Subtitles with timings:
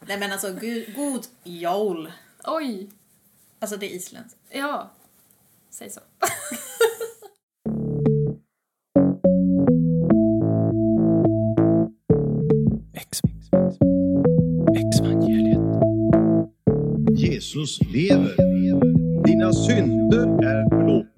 [0.00, 2.12] Nej men alltså, god, god jol.
[2.44, 2.88] Oj!
[3.58, 4.38] Alltså det är isländskt.
[4.50, 4.90] Ja.
[5.70, 6.00] Säg så.
[17.16, 18.36] Jesus lever.
[19.24, 21.15] Dina synder är förlåtna.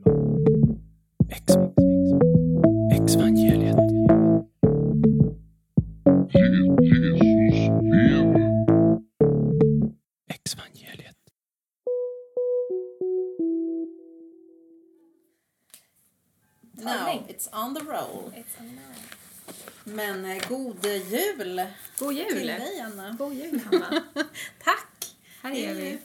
[20.99, 21.67] Jul
[21.99, 22.29] God jul!
[22.29, 23.17] till dig Anna.
[23.19, 24.05] God jul, Hanna.
[24.65, 25.17] Tack!
[25.43, 25.99] Här är vi.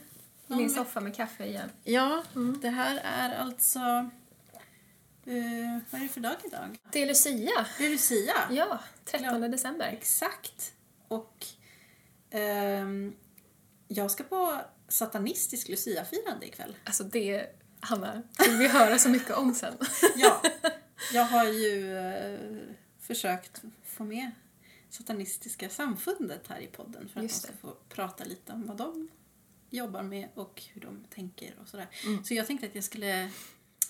[0.47, 1.69] I min soffa med kaffe igen.
[1.83, 2.23] Ja,
[2.61, 3.79] det här är alltså...
[5.25, 6.77] eh, vad är det för dag idag?
[6.91, 7.65] Det är Lucia.
[7.77, 8.35] Det är Lucia.
[8.51, 9.87] Ja, 13 december.
[9.87, 10.73] Exakt.
[11.07, 11.45] Och
[12.31, 13.13] ehm,
[13.87, 16.75] jag ska på satanistisk Lucia-firande ikväll.
[16.83, 17.47] Alltså det,
[17.79, 19.73] Hanna, vill vi höra så mycket om sen.
[20.15, 20.41] Ja,
[21.13, 22.39] jag har ju eh,
[22.99, 24.31] försökt få med
[24.93, 27.57] Satanistiska samfundet här i podden för att Just de ska det.
[27.57, 29.07] få prata lite om vad de
[29.69, 31.87] jobbar med och hur de tänker och sådär.
[32.05, 32.23] Mm.
[32.23, 33.29] Så jag tänkte att jag skulle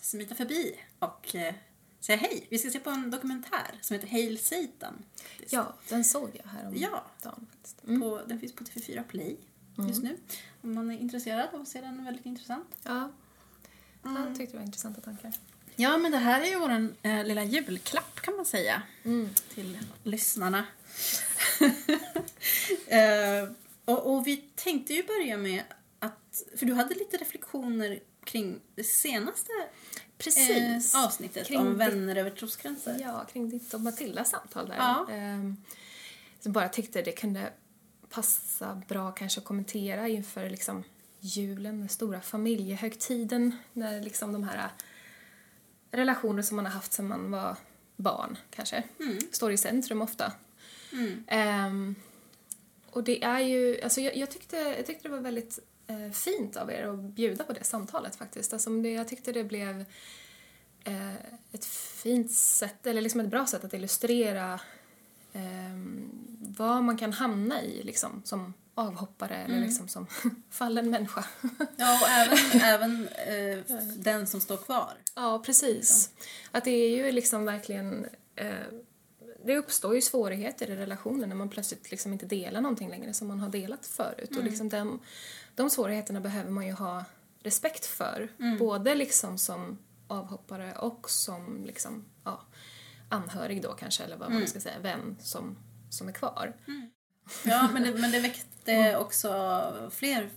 [0.01, 1.55] smita förbi och eh,
[1.99, 2.47] säga hej.
[2.49, 5.03] Vi ska se på en dokumentär som heter Hail Satan.
[5.15, 5.53] faktiskt.
[5.53, 7.05] Ja, den såg jag här om Ja.
[7.23, 7.47] dagen.
[7.87, 8.01] Mm.
[8.01, 9.37] På, den finns på TV4 Play
[9.87, 10.17] just nu.
[10.61, 12.67] Om man är intresserad av att se den, väldigt intressant.
[12.83, 13.11] Ja.
[14.03, 15.33] Jag tyckte det var intressanta tankar.
[15.75, 19.29] Ja, men det här är ju vår eh, lilla julklapp kan man säga Mm.
[19.53, 20.65] till lyssnarna.
[22.87, 23.49] eh,
[23.85, 25.63] och, och vi tänkte ju börja med
[25.99, 29.51] att, för du hade lite reflektioner kring det senaste
[30.17, 30.95] Precis.
[30.95, 32.97] eh, avsnittet Kring om vänner över trosgränser.
[33.01, 34.75] Ja, kring ditt och Matildas samtal där.
[34.77, 35.07] Ja.
[35.11, 35.57] Ehm,
[36.39, 37.53] så bara tyckte det kunde
[38.09, 40.83] passa bra kanske att kommentera inför liksom
[41.19, 44.69] julen, den stora familjehögtiden, när liksom de här
[45.91, 47.57] relationer som man har haft sedan man var
[47.95, 48.83] barn kanske
[49.31, 50.33] står i centrum ofta.
[51.27, 51.95] Ehm,
[52.89, 56.57] och det är ju, alltså jag, jag, tyckte, jag tyckte det var väldigt eh, fint
[56.57, 58.53] av er att bjuda på det samtalet faktiskt.
[58.53, 59.85] Alltså det, jag tyckte det blev
[60.83, 61.15] eh,
[61.51, 64.59] ett fint sätt, eller liksom ett bra sätt att illustrera
[65.33, 65.77] eh,
[66.39, 70.07] vad man kan hamna i liksom, som avhoppare eller liksom som
[70.49, 71.25] fallen människa.
[71.75, 74.93] Ja, och även, även eh, den som står kvar.
[75.15, 76.09] ja, precis.
[76.51, 78.05] Att det är ju liksom verkligen...
[78.35, 78.49] Eh,
[79.45, 83.27] det uppstår ju svårigheter i relationen när man plötsligt liksom inte delar någonting längre som
[83.27, 84.29] man har delat förut.
[84.37, 84.99] Och liksom den,
[85.55, 87.03] de svårigheterna behöver man ju ha
[87.43, 88.29] respekt för.
[88.59, 89.77] Både liksom som
[90.07, 92.41] avhoppare och som liksom, ja,
[93.09, 95.57] anhörig då kanske, eller vad man ska säga, vän som,
[95.89, 96.53] som är kvar.
[97.45, 100.29] Ja, men det, men det väckte också fler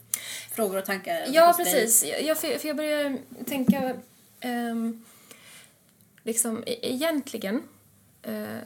[0.51, 2.05] frågor och tankar Ja, precis.
[2.23, 3.97] Jag, för, jag börjar tänka...
[4.41, 5.05] ehm,
[6.23, 7.63] liksom, e- egentligen...
[8.23, 8.59] Eh,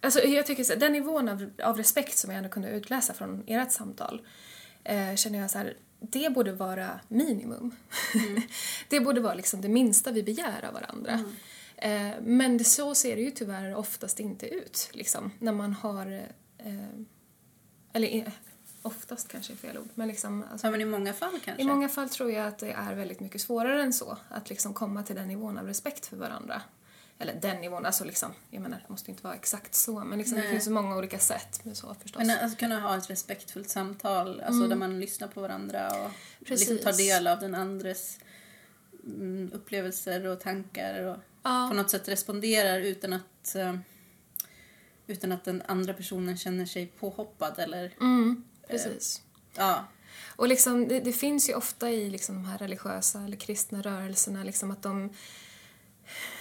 [0.00, 3.44] alltså, jag tycker så, den nivån av, av respekt som jag ändå kunde utläsa från
[3.46, 4.26] ert samtal
[4.84, 7.76] eh, känner jag så här, det borde vara minimum.
[8.88, 11.20] det borde vara liksom det minsta vi begär av varandra.
[11.76, 16.06] Eh, men det, så ser det ju tyvärr oftast inte ut, liksom, när man har...
[16.58, 16.74] Eh,
[17.92, 18.32] eller eh,
[18.82, 20.44] oftast kanske är fel ord, men liksom...
[20.52, 21.62] Alltså, Ja, men i många fall kanske.
[21.62, 24.18] i många fall tror jag att det är väldigt mycket svårare än så.
[24.28, 26.62] Att liksom komma till den nivån av respekt för varandra.
[27.20, 30.36] Eller den nivån, alltså liksom, jag menar, det måste inte vara exakt så, men liksom,
[30.36, 32.22] det finns så många olika sätt med så förstås.
[32.26, 36.10] Men alltså, kunna ha ett respektfullt samtal, alltså där man lyssnar på varandra och
[36.50, 38.18] liksom tar del av den andres
[39.06, 41.66] mm, upplevelser och tankar och Ja.
[41.70, 43.76] på något sätt responderar utan att eh,
[45.06, 49.22] utan att den andra personen känner sig påhoppad eller Mm, precis.
[49.56, 49.84] ja,
[50.26, 54.44] Och liksom, det, det finns ju ofta i liksom de här religiösa eller kristna rörelserna
[54.44, 55.10] liksom att de...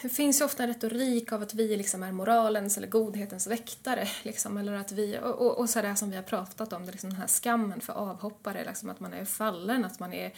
[0.02, 4.08] Det finns ju ofta en retorik av att vi liksom är moralens eller godhetens väktare.
[4.24, 6.92] Liksom, eller att vi, och, och, och så det som vi har pratat om, det
[6.92, 10.34] liksom den här skammen för avhoppare, liksom att man är fallen, att man är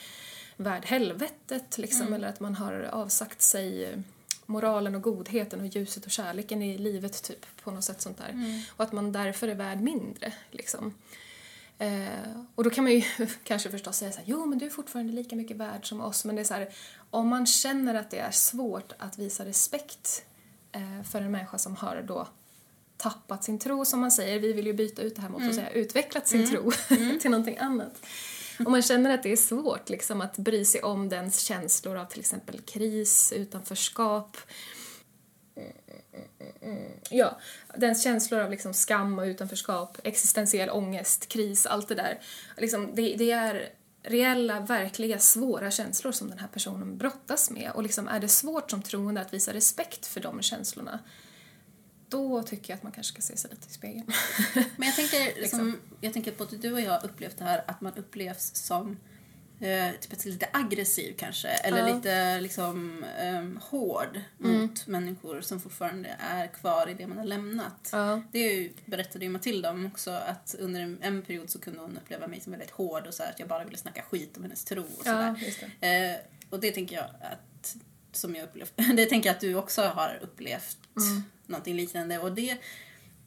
[0.57, 3.97] värd helvetet, liksom, eller att man har avsagt sig
[4.45, 8.63] moralen och godheten och ljuset och kärleken i livet, typ, på något sätt sånt där.
[8.75, 10.93] Och att man därför är värd mindre, liksom.
[11.79, 13.03] Eh, och då kan man ju
[13.43, 16.25] kanske förstås säga så här, jo men du är fortfarande lika mycket värd som oss,
[16.25, 16.69] men det är så här,
[17.09, 20.25] om man känner att det är svårt att visa respekt
[20.71, 22.27] eh, för en människa som har då
[22.97, 25.55] tappat sin tro, som man säger, vi vill ju byta ut det här mot att
[25.55, 26.71] säga utvecklat sin tro
[27.21, 28.05] till någonting annat.
[28.65, 32.05] Om man känner att det är svårt liksom, att bry sig om dens känslor av
[32.05, 34.37] till exempel kris, utanförskap,
[37.09, 37.39] ja,
[37.75, 42.19] den känslor av liksom skam och utanförskap, existentiell ångest, kris, allt det där.
[42.57, 43.69] Liksom, det, det är
[44.03, 47.71] reella, verkliga, svåra känslor som den här personen brottas med.
[47.71, 50.99] Och liksom, är det svårt som troende att visa respekt för de känslorna,
[52.09, 54.11] då tycker jag att man kanske ska se sig lite i spegeln.
[54.53, 55.59] Men jag tänker, Liksom.
[55.59, 58.97] som, jag tänker på att du och jag upplevt det här att man upplevs som
[59.59, 61.47] eh, typ lite aggressiv kanske.
[61.47, 61.95] Eller Ja.
[61.95, 67.89] lite liksom eh, hård mot människor som fortfarande är kvar i det man har lämnat.
[67.91, 68.21] ja.
[68.31, 71.79] Det är ju, berättade ju Matilda om också att under en, en period så kunde
[71.79, 74.37] hon uppleva mig som väldigt hård och så här, att jag bara ville snacka skit
[74.37, 75.35] om hennes tro och sådär.
[75.79, 75.87] ja.
[75.87, 76.15] Eh,
[76.49, 77.75] och det tänker jag att,
[78.11, 81.23] som jag upplevt, det tänker jag att du också har upplevt Mm.
[81.45, 82.19] någonting liknande.
[82.19, 82.57] Och det,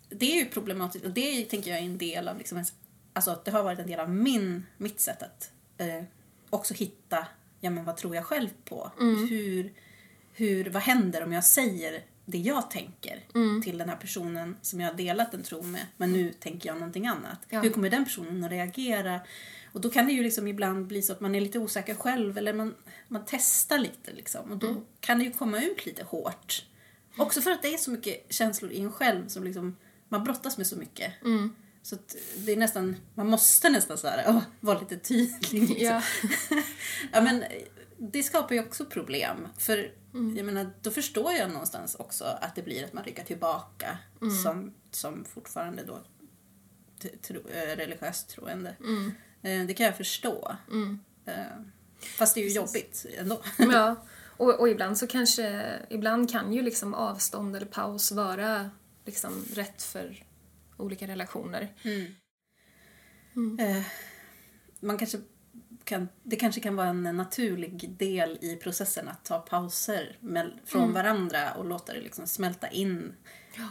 [0.09, 2.65] det är ju problematiskt och det tänker jag är en del av, liksom,
[3.13, 6.03] alltså att det har varit en del av min, mitt sätt att eh,
[6.53, 7.27] också hitta,
[7.61, 8.91] ja men vad tror jag själv på?
[9.01, 9.29] Mm.
[9.29, 9.73] Hur,
[10.33, 13.63] hur, vad händer om jag säger det jag tänker Mm.
[13.63, 16.77] till den här personen som jag har delat en tro med, men nu tänker jag
[16.79, 17.39] någonting annat.
[17.49, 17.61] Ja.
[17.61, 19.21] Hur kommer den personen att reagera?
[19.73, 22.39] Och då kan det ju liksom ibland bli så att man är lite osäker själv
[22.39, 22.75] eller man,
[23.09, 24.51] man testar lite liksom.
[24.51, 24.83] Och då Mm.
[25.01, 26.65] kan det ju komma ut lite hårt.
[27.17, 29.77] Också för att det är så mycket känslor i en själv som liksom,
[30.09, 31.13] man brottas med så mycket.
[31.25, 31.55] Mm.
[31.83, 31.97] Så
[32.37, 35.69] det är nästan, man måste nästan så här, åh, vara lite tydlig.
[35.69, 35.77] Liksom.
[35.87, 36.03] Ja.
[37.13, 37.45] Ja, men
[37.99, 39.49] det skapar ju också problem.
[39.59, 40.37] För Mm.
[40.37, 44.35] jag menar, då förstår jag någonstans också att det blir att man ryggar tillbaka Mm.
[44.43, 45.99] som, som fortfarande då
[47.23, 48.77] tro, eh, religiöst troende.
[48.81, 49.13] Mm.
[49.43, 50.57] Eh, Det kan jag förstå.
[51.27, 51.35] Eh,
[52.19, 53.43] Fast det är ju jobbigt ändå.
[53.59, 53.97] Ja,
[54.37, 58.71] och, och ibland så kanske, ibland kan ju liksom avstånd eller paus vara
[59.05, 60.25] liksom rätt för
[60.83, 61.69] olika relationer.
[63.59, 63.83] Eh,
[64.81, 65.19] Man kanske
[65.85, 70.83] kan, det kanske kan vara en naturlig del i processen att ta pauser mell- från
[70.83, 70.95] Mm.
[70.95, 73.13] varandra och låta det liksom smälta in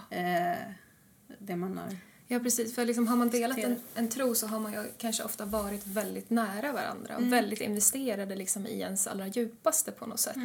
[0.10, 0.58] eh,
[1.40, 1.98] det man har
[2.28, 2.76] Ja, precis.
[2.76, 5.88] För liksom har man delat en, en tro så har man ju kanske ofta varit
[5.88, 10.38] väldigt nära varandra och väldigt investerade liksom i ens allra djupaste på något sätt.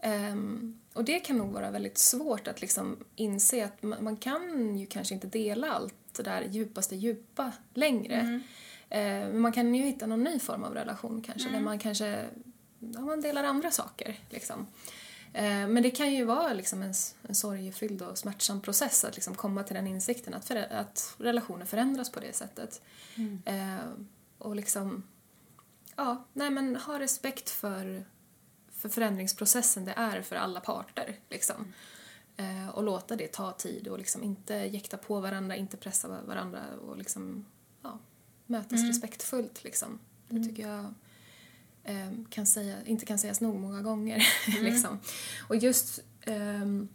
[0.00, 4.76] Ehm, och det kan nog vara väldigt svårt att liksom inse att man, man kan
[4.78, 8.40] ju kanske inte dela allt det där djupaste djupa längre.
[8.88, 12.26] Ehm, men man kan ju hitta någon ny form av relation kanske där man kanske
[12.78, 14.20] ja, man delar andra saker.
[14.30, 14.66] Liksom.
[15.34, 16.94] Ehm, men det kan ju vara liksom en,
[17.28, 21.64] en sorgefylld och smärtsam process att liksom komma till den insikten att, förä- att relationer
[21.64, 22.82] förändras på det sättet.
[23.44, 24.08] Ehm,
[24.38, 25.02] och liksom,
[25.96, 28.04] ja, nej men ha respekt för
[28.82, 31.18] för förändringsprocessen det är för alla parter.
[31.30, 31.72] Liksom.
[32.36, 36.22] Eh, och låta det ta tid och liksom inte jäkta på varandra, inte pressa va-
[36.26, 37.44] varandra och liksom,
[37.82, 37.98] ja,
[38.46, 39.64] mötas respektfullt.
[39.64, 39.98] Liksom.
[40.28, 40.94] Det tycker jag
[41.84, 44.26] eh, kan säga, inte kan sägas nog många gånger.
[44.62, 44.98] liksom.
[45.48, 46.88] Och just ehm,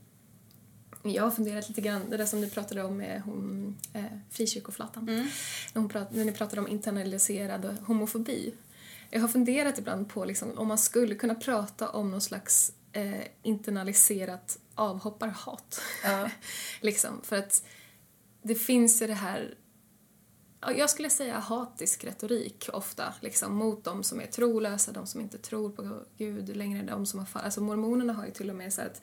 [1.04, 5.06] jag har funderat lite grann, det där som du pratade om med hon, eh, frikyrkoflatan.
[5.06, 8.54] När, hon prat, när ni pratade om internaliserad homofobi.
[9.10, 13.28] Jag har funderat ibland på liksom, om man skulle kunna prata om någon slags eh,
[13.44, 15.82] internaliserat avhopparhat.
[16.82, 17.64] liksom, för att
[18.42, 19.56] det finns ju det här
[20.62, 25.22] ja, jag skulle säga hatisk retorik ofta, liksom, mot de som är trolösa, de som
[25.22, 28.56] inte tror på Gud längre, de som har fall- Alltså mormonerna har ju till och
[28.56, 29.02] med så att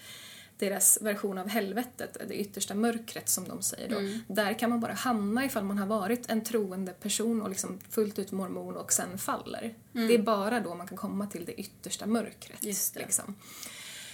[0.58, 4.92] deras version av helvetet, det yttersta mörkret som de säger då, där kan man bara
[4.92, 9.18] hamna ifall man har varit en troende person och liksom fullt ut mormon och sen
[9.18, 9.74] faller.
[9.92, 12.60] Det är bara då man kan komma till det yttersta mörkret.
[12.60, 13.00] Det.
[13.00, 13.34] Liksom.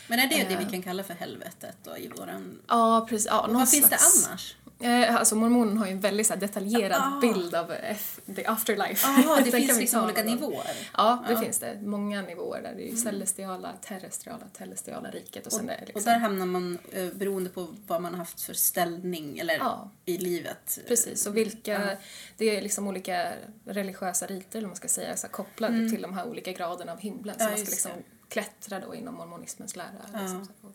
[0.08, 0.58] Men är det det Eh.
[0.58, 2.58] vi kan kalla för helvetet då i våran...
[2.68, 3.26] Ja, precis.
[3.26, 3.96] Ja, Vad finns det
[4.30, 4.56] annars?
[4.82, 7.20] Eh, alltså mormonen har ju en väldigt så här, detaljerad Ah.
[7.20, 9.06] bild av F- the afterlife.
[9.08, 10.76] Jaha, det finns liksom olika nivåer.
[10.96, 11.40] Ja, det Ja.
[11.40, 11.78] finns det.
[11.82, 12.74] Många nivåer där.
[12.76, 15.94] Det är ju celestiala, terrestriala, telestiala riket och sen det liksom...
[16.00, 19.90] Och där hamnar man eh, beroende på vad man har haft för ställning eller Ja.
[20.04, 20.78] i livet.
[20.88, 21.72] Precis, och vilka...
[21.72, 21.96] Ja.
[22.36, 23.32] Det är liksom olika
[23.64, 26.98] religiösa riter, eller man ska säga, så här, kopplade till de här olika graderna av
[27.00, 27.34] himlen.
[27.38, 27.50] Så Mm.
[27.54, 28.02] Man ska liksom det.
[28.28, 30.20] klättra då inom mormonismens lära.
[30.20, 30.72] Liksom, och,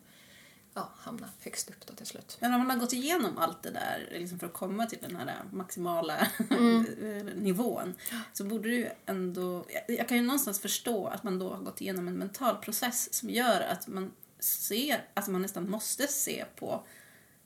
[0.78, 2.38] ja, hamna högst upp då till slut.
[2.42, 5.16] Men om man har gått igenom allt det där liksom för att komma till den
[5.16, 6.84] här maximala Mm.
[7.36, 7.96] nivån
[8.34, 9.66] så borde du ändå...
[9.88, 13.30] Jag, kan ju någonstans förstå att man då har gått igenom en mental process som
[13.30, 16.84] gör att man ser, att man nästan måste se på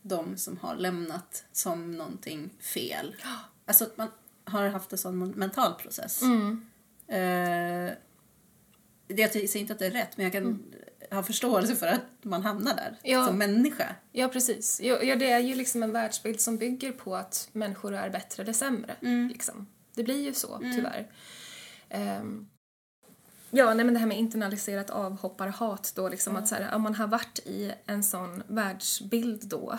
[0.01, 3.15] de som har lämnat som någonting fel.
[3.65, 4.07] Alltså att man
[4.43, 6.21] har haft en sån mental process.
[6.21, 6.65] Mm.
[7.07, 7.97] Det-
[9.07, 10.63] jag säger inte att det är rätt, men jag kan
[11.11, 13.25] ha förståelse för att man hamnar där Ja.
[13.25, 13.95] som människa.
[14.11, 14.81] Ja, precis.
[14.81, 18.43] Ja, ja, det är ju liksom en världsbild som bygger på att människor är bättre
[18.43, 18.95] eller sämre.
[19.01, 19.27] Mm.
[19.27, 19.67] Liksom.
[19.95, 21.07] Det blir ju så, tyvärr.
[21.89, 22.47] Ehm,
[23.51, 26.95] Ja, nej men det här med internaliserat avhopparhat då, liksom att så här, om man
[26.95, 29.77] har varit i en sån världsbild då,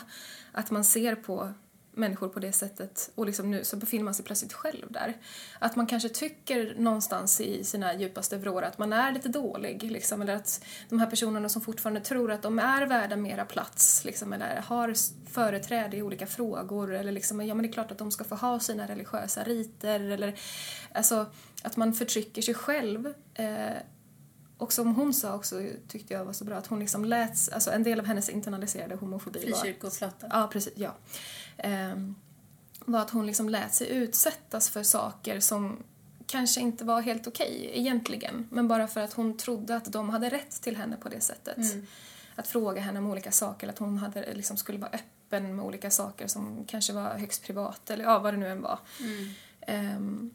[0.52, 1.52] att man ser på
[1.92, 5.16] människor på det sättet och liksom nu så befinner man sig plötsligt själv där.
[5.58, 10.22] Att man kanske tycker någonstans i sina djupaste vrår att man är lite dålig, liksom,
[10.22, 14.32] eller att de här personerna som fortfarande tror att de är värda mera plats, liksom,
[14.32, 14.94] eller har
[15.30, 18.34] företräde i olika frågor, eller liksom, ja men det är klart att de ska få
[18.34, 20.38] ha sina religiösa riter, eller
[20.92, 21.26] alltså
[21.62, 23.14] att man förtrycker sig själv.
[23.34, 23.76] Eh,
[24.60, 27.70] och som hon sa också, tyckte jag var så bra, att hon liksom lät, alltså
[27.70, 29.58] en del av hennes internaliserade homofobi var...
[29.58, 30.26] Frikyrkoflata.
[30.30, 30.96] Ja, precis, ja.
[31.62, 32.14] Ehm,
[32.84, 35.82] var att hon liksom lät sig utsättas för saker som
[36.26, 40.28] kanske inte var helt okej egentligen, men bara för att hon trodde att de hade
[40.28, 41.56] rätt till henne på det sättet.
[42.36, 45.64] Att fråga henne om olika saker, eller att hon hade, liksom, skulle vara öppen med
[45.64, 48.78] olika saker som kanske var högst privat, eller ja, vad det nu än var.
[49.60, 50.30] Ehm,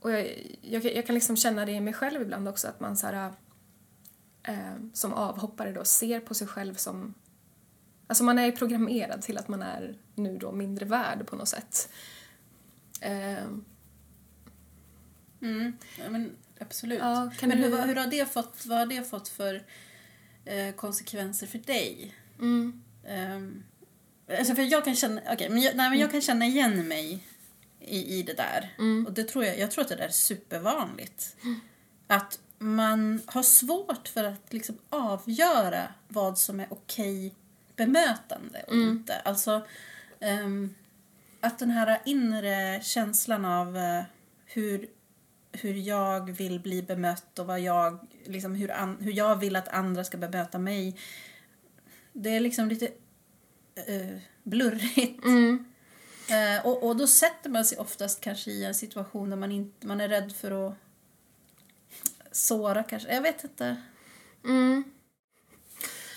[0.00, 2.96] och jag, jag, jag kan liksom känna det i mig själv ibland också, att man
[2.96, 3.32] så här,
[4.42, 4.54] eh,
[4.92, 7.14] som avhoppare då ser på sig själv som...
[8.06, 11.48] Alltså man är ju programmerad till att man är nu då mindre värd på något
[11.48, 11.88] sätt.
[13.00, 13.44] Eh,
[15.40, 15.72] Mm.
[15.98, 16.98] Ja, men absolut.
[16.98, 19.62] Ja, men du- hur, vad- hur har det fått, vad har det fått för
[20.44, 22.14] eh, konsekvenser för dig?
[22.38, 22.82] mm,
[23.36, 23.64] Um,
[24.38, 27.24] alltså för jag kan känna, okej, men jag, nej, men jag kan känna igen mig
[27.80, 28.74] i, i det där.
[28.78, 29.06] Mm.
[29.06, 31.36] Och det tror jag, jag tror att det där är supervanligt.
[32.06, 37.34] Att man har svårt för att liksom avgöra vad som är okej
[37.76, 38.88] bemötande och Mm.
[38.88, 39.16] inte.
[39.20, 39.66] Alltså
[40.20, 40.74] ehm,
[41.40, 44.02] att den här inre känslan av eh,
[44.44, 44.86] hur,
[45.52, 49.68] hur jag vill bli bemött och vad jag, liksom hur, an, hur jag vill att
[49.68, 50.98] andra ska bemöta mig.
[52.12, 52.86] Det är liksom lite
[53.86, 55.24] eh, blurrigt.
[55.24, 55.64] mm,
[56.30, 59.86] Eh, och, och då sätter man sig oftast kanske i en situation där man, inte,
[59.86, 60.74] man är rädd för att
[62.32, 63.14] såra kanske.
[63.14, 63.76] Jag vet inte.
[64.44, 64.84] mm.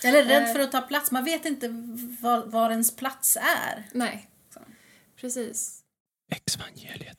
[0.04, 0.52] Eller rädd Eh.
[0.52, 1.10] för att ta plats.
[1.10, 1.68] Man vet inte
[2.20, 3.88] var, var ens plats är.
[3.92, 4.60] Nej, Så.
[5.16, 5.82] precis.
[6.30, 7.18] Exvangeliet.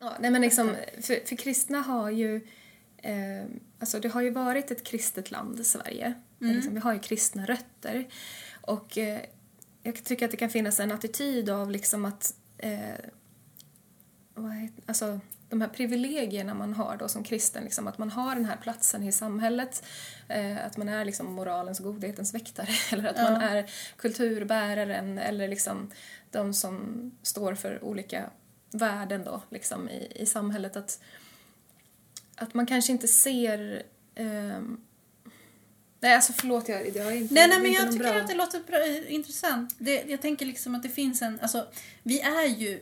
[0.00, 2.36] Ja, nej men liksom, för, för kristna har ju...
[2.96, 3.44] Eh,
[3.78, 6.14] alltså det har ju varit ett kristet land, Sverige.
[6.38, 8.08] Liksom, vi har ju kristna rötter.
[8.60, 9.20] Och eh,
[9.82, 12.34] jag tycker att det kan finnas en attityd av liksom att...
[12.58, 12.80] Eh,
[14.34, 15.20] vad heter, alltså,
[15.52, 19.02] de här privilegierna man har då som kristen, liksom, att man har den här platsen
[19.02, 19.84] i samhället,
[20.28, 25.48] eh, att man är liksom moralens och godhetens väktare, eller att man är kulturbäraren, eller
[25.48, 25.90] liksom
[26.30, 28.30] de som står för olika
[28.70, 30.76] värden då, liksom, i, i samhället.
[30.76, 31.00] Att,
[32.36, 33.82] att man kanske inte ser...
[34.14, 34.80] ehm,
[36.00, 38.34] nej, alltså förlåt, jag, jag är inte Nej, nej men jag tycker bra- att det
[38.34, 39.74] låter bra, eh, intressant.
[39.78, 41.66] Det, jag tänker liksom att det finns en, alltså
[42.02, 42.80] vi är ju,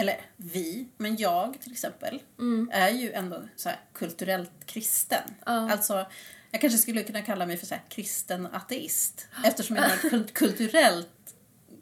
[0.00, 2.22] eller vi, men jag till exempel,
[2.70, 5.22] är ju ändå så här kulturellt kristen.
[5.46, 5.70] Ja.
[5.70, 6.06] Alltså,
[6.50, 9.28] jag kanske skulle kunna kalla mig för så här kristen ateist.
[9.44, 11.34] Eftersom jag har kult- kulturellt,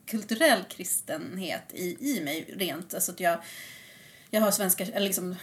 [0.06, 2.94] kulturell kristenhet i, i mig rent.
[2.94, 3.38] Alltså att jag,
[4.30, 5.37] jag har svenska, eller liksom,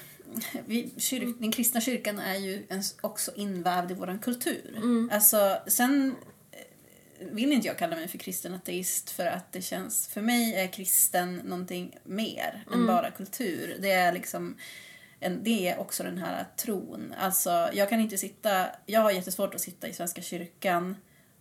[0.67, 4.79] vi, kyr, den kristna kyrkan är ju en, också invävd i vår kultur.
[5.11, 6.15] Alltså, sen
[7.19, 10.67] vill inte jag kalla mig för kristen ateist för att det känns, för mig är
[10.67, 13.77] kristen någonting mer än bara kultur.
[13.79, 14.57] Det är liksom
[15.19, 17.13] en, det är också den här tron.
[17.17, 20.95] Alltså, jag kan inte sitta, jag har jättesvårt att sitta i Svenska kyrkan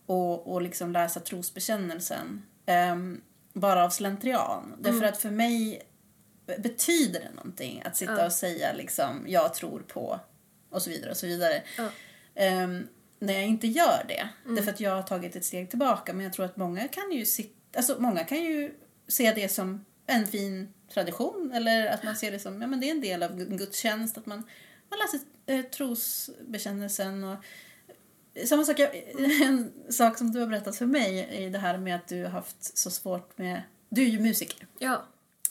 [0.07, 3.21] och, och liksom läsa trosbekännelsen ehm,
[3.53, 4.75] bara av slentrian.
[4.79, 5.83] Därför att för mig
[6.59, 8.27] betyder det någonting att sitta Ja.
[8.27, 10.21] och säga liksom jag tror på
[10.71, 11.63] och så vidare och så vidare.
[11.79, 11.89] Ja.
[12.35, 12.89] Ehm,
[13.27, 14.29] när jag inte gör det.
[14.55, 16.13] Därför att jag har tagit ett steg tillbaka.
[16.13, 18.75] Men jag tror att många kan ju sitta, alltså många kan ju
[19.09, 21.53] se det som en fin tradition.
[21.55, 24.19] Eller att man ser det som, ja men det är en del av gudstjänst.
[24.19, 24.43] Att man,
[24.91, 27.37] man läser eh, trosbekännelsen och
[28.47, 28.95] samma sak, jag-
[29.43, 32.31] en sak som du har berättat för mig i det här med att du har
[32.31, 34.67] haft så svårt med, du är ju musiker.
[34.79, 35.05] Ja.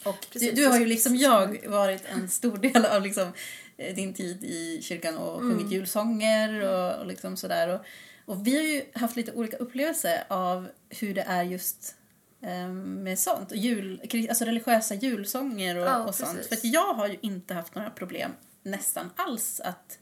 [0.06, 3.34] Och du, du har ju liksom jag varit en stor del av liksom,
[3.77, 7.68] din tid i kyrkan och sjungit julsånger och, och liksom sådär.
[7.68, 7.86] Och,
[8.25, 11.96] och vi har ju haft lite olika upplevelser av hur det är just
[12.42, 13.51] eh, med sånt.
[13.51, 16.46] Jul, alltså religiösa julsånger och, Ja, och sånt.
[16.46, 18.32] För jag har ju inte haft några problem
[18.63, 20.00] nästan alls att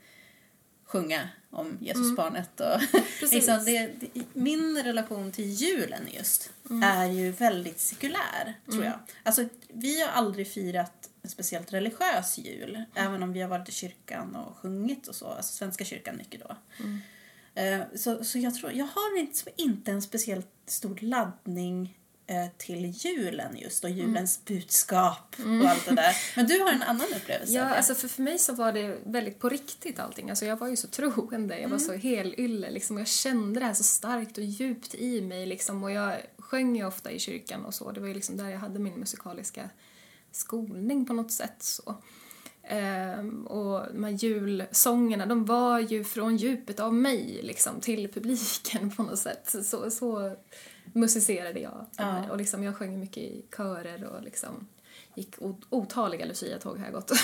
[0.86, 2.60] sjunga om Jesusbarnet.
[2.60, 2.80] Och
[3.20, 3.32] Precis.
[3.32, 6.52] liksom det, det, min relation till julen just
[6.84, 9.00] är ju väldigt sekulär, tror jag.
[9.24, 13.72] Alltså, vi har aldrig firat en speciellt religiös jul, även om vi har varit i
[13.72, 15.28] kyrkan och sjungit och så.
[15.28, 16.56] Alltså Svenska kyrkan mycket då.
[17.62, 21.98] Eh, Så, så jag tror, jag har liksom inte en speciellt stor laddning
[22.28, 26.16] eh, till julen just och julens budskap och allt det där.
[26.36, 29.40] Men du har en annan upplevelse Ja, alltså för, för mig så var det väldigt
[29.40, 30.30] på riktigt allting.
[30.30, 32.96] Alltså jag var ju så troende, jag var så helylle liksom.
[32.96, 35.84] och Jag kände det här så starkt och djupt i mig liksom.
[35.84, 37.92] Och jag sjöng ju ofta i kyrkan och så.
[37.92, 39.70] Det var ju liksom där jag hade min musikaliska
[40.32, 41.96] skolning på något sätt så.
[42.64, 48.92] Ehm, och de här julsångerna, de var ju från djupet av mig liksom till publiken
[48.96, 49.56] på något sätt.
[49.64, 50.36] Så, så
[50.94, 51.86] musicerade jag.
[51.98, 52.30] Ja.
[52.32, 54.68] Och liksom, jag sjöng mycket i körer och liksom
[55.16, 55.36] gick
[55.70, 57.12] otaliga luciatåg har jag gått.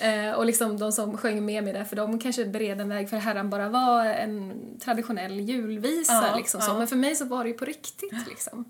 [0.00, 3.10] Eh, och liksom de som sjöng med mig där, för de kanske bered en väg
[3.10, 6.66] för Herran bara var en traditionell julvisa Ja, liksom ja.
[6.66, 6.78] så.
[6.78, 8.64] Men för mig så var det ju på riktigt liksom.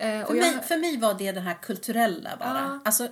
[0.00, 2.60] Eh, för, och jag- mig, för mig var det det här kulturella bara.
[2.60, 2.80] Ja.
[2.84, 3.08] Alltså,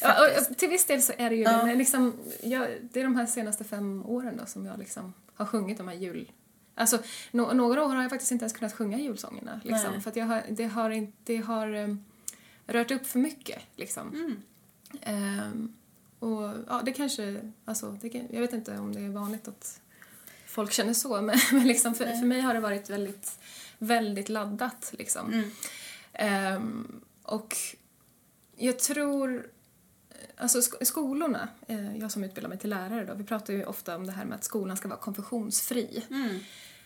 [0.00, 0.50] Ja, faktiskt.
[0.50, 1.52] och, till viss del så är det ju Ja.
[1.58, 1.64] det.
[1.66, 5.46] Men liksom, jag, det är de här senaste fem åren då som jag liksom har
[5.46, 6.32] sjungit de här jul...
[6.74, 6.98] Alltså,
[7.30, 9.60] no, några år har jag faktiskt inte ens kunnat sjunga julsångerna.
[9.64, 10.00] Liksom, Nej.
[10.00, 12.04] för att jag har, det har, inte, det har um,
[12.66, 13.62] rört upp för mycket.
[13.76, 14.08] Liksom.
[14.14, 14.42] Mm.
[15.02, 15.74] Ehm,
[16.18, 17.40] och ja, det kanske...
[17.64, 19.80] Alltså, det, jag vet inte om det är vanligt att
[20.46, 23.38] folk känner så, men, men liksom för, för mig har det varit väldigt,
[23.78, 24.94] väldigt laddat.
[24.98, 25.32] Liksom.
[25.32, 25.50] Mm.
[26.18, 27.56] Ehm, och
[28.56, 29.46] jag tror...
[30.36, 33.96] Alltså sk- skolorna, eh, jag som utbildar mig till lärare då, vi pratar ju ofta
[33.96, 36.04] om det här med att skolan ska vara konfessionsfri.
[36.10, 36.38] Mm.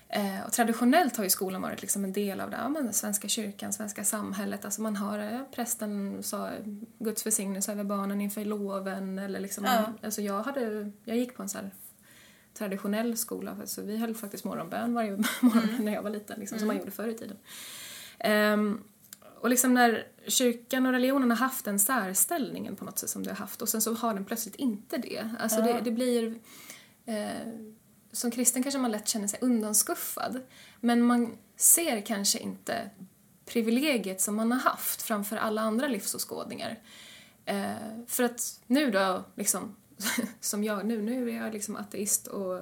[0.08, 3.28] Eh, och traditionellt har ju skolan varit liksom en del av det, ja, men svenska
[3.28, 4.64] kyrkan, svenska samhället.
[4.64, 6.50] Alltså man har, eh, prästen sa
[6.98, 9.92] Guds välsignelse över barnen inför loven eller liksom, Ja.
[10.02, 11.70] alltså jag hade, jag gick på en så här
[12.54, 15.10] traditionell skola, så vi höll faktiskt morgonbön varje
[15.40, 17.36] morgon när jag var liten, liksom, som man gjorde förr i tiden.
[18.18, 18.80] Ehm,
[19.42, 23.30] och liksom när kyrkan och religionen har haft den särställningen på något sätt som det
[23.30, 25.30] har haft och sen så har den plötsligt inte det.
[25.38, 25.66] Alltså Ja.
[25.66, 26.34] det, det blir...
[27.06, 27.52] Eh,
[28.12, 30.42] som kristen kanske man lätt känner sig undanskuffad.
[30.80, 32.90] Men man ser kanske inte
[33.46, 36.80] privilegiet som man har haft framför alla andra livsåskådningar.
[37.44, 37.70] Eh,
[38.06, 39.76] för att nu då, liksom,
[40.40, 42.60] som jag nu, nu är jag liksom ateist och,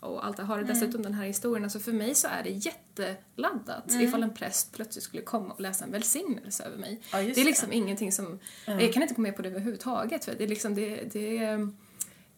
[0.00, 1.64] och allt det har dessutom den här historien.
[1.64, 5.84] Alltså för mig så är det jätteladdat ifall en präst plötsligt skulle komma och läsa
[5.84, 7.00] en välsignelse över mig.
[7.12, 7.44] Ja, det är det.
[7.44, 10.24] liksom ingenting som, jag kan inte gå med på det överhuvudtaget.
[10.24, 11.72] För det är liksom, det, det är,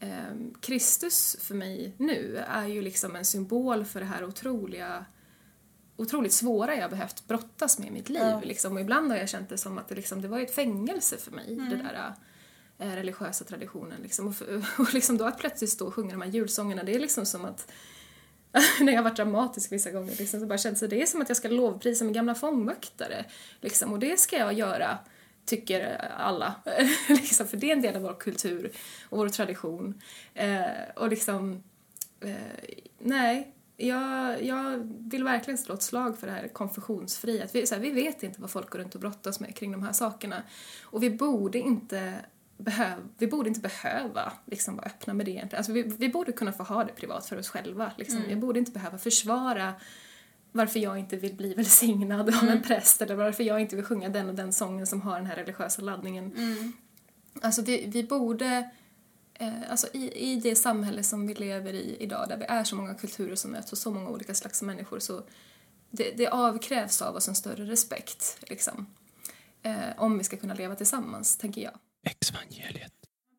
[0.00, 5.04] ehm, Kristus för mig nu är ju liksom en symbol för det här otroliga
[5.96, 8.22] otroligt svåra jag behövt brottas med i mitt liv.
[8.22, 8.40] Ja.
[8.44, 8.72] Liksom.
[8.72, 11.30] Och ibland har jag känt det som att det, liksom, det var ett fängelse för
[11.30, 11.68] mig, Mm.
[11.70, 12.14] det där
[12.82, 14.02] Eh, religiösa traditionen.
[14.02, 14.28] Liksom.
[14.28, 16.98] Och, för, och liksom då att plötsligt stå och sjunga de här julsångerna, det är
[16.98, 17.72] liksom som att
[18.80, 21.22] när jag har varit dramatisk vissa gånger, liksom, så bara känns det, det är som
[21.22, 23.24] att jag ska lovprisa min gamla fångvaktare.
[23.60, 24.98] Liksom, och det ska jag göra,
[25.44, 26.54] tycker alla.
[27.08, 28.72] liksom, för det är en del av vår kultur
[29.08, 30.02] och vår tradition.
[30.34, 30.62] Eh,
[30.96, 31.62] och liksom,
[32.20, 32.34] eh,
[32.98, 37.44] nej, jag, jag vill verkligen slå ett slag för det här konfessionsfria.
[37.44, 39.72] Att vi, så här, vi vet inte vad folk går runt och brottas med kring
[39.72, 40.42] de här sakerna.
[40.82, 42.14] Och vi borde inte
[42.62, 45.58] behöv, vi borde inte behöva liksom, vara öppna med det egentligen.
[45.58, 47.92] Alltså, vi, vi borde kunna få ha det privat för oss själva.
[47.96, 48.22] Liksom.
[48.28, 49.74] Jag borde inte behöva försvara
[50.52, 54.08] varför jag inte vill bli välsignad av en präst eller varför jag inte vill sjunga
[54.08, 56.32] den och den sången som har den här religiösa laddningen.
[57.40, 58.70] Alltså vi, vi borde,
[59.34, 62.76] eh, alltså i, i det samhälle som vi lever i idag där vi är så
[62.76, 65.22] många kulturer som möts och så många olika slags människor så
[65.90, 68.86] det, det avkrävs av oss en större respekt liksom.
[69.62, 71.72] Eh, om vi ska kunna leva tillsammans, tänker jag.
[72.02, 72.92] Exvangeliet.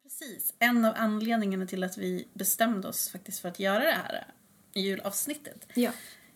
[0.04, 0.54] Precis.
[0.60, 4.28] En av anledningarna till att vi bestämde oss faktiskt för att göra det här
[4.76, 5.92] julavsnittet Ja.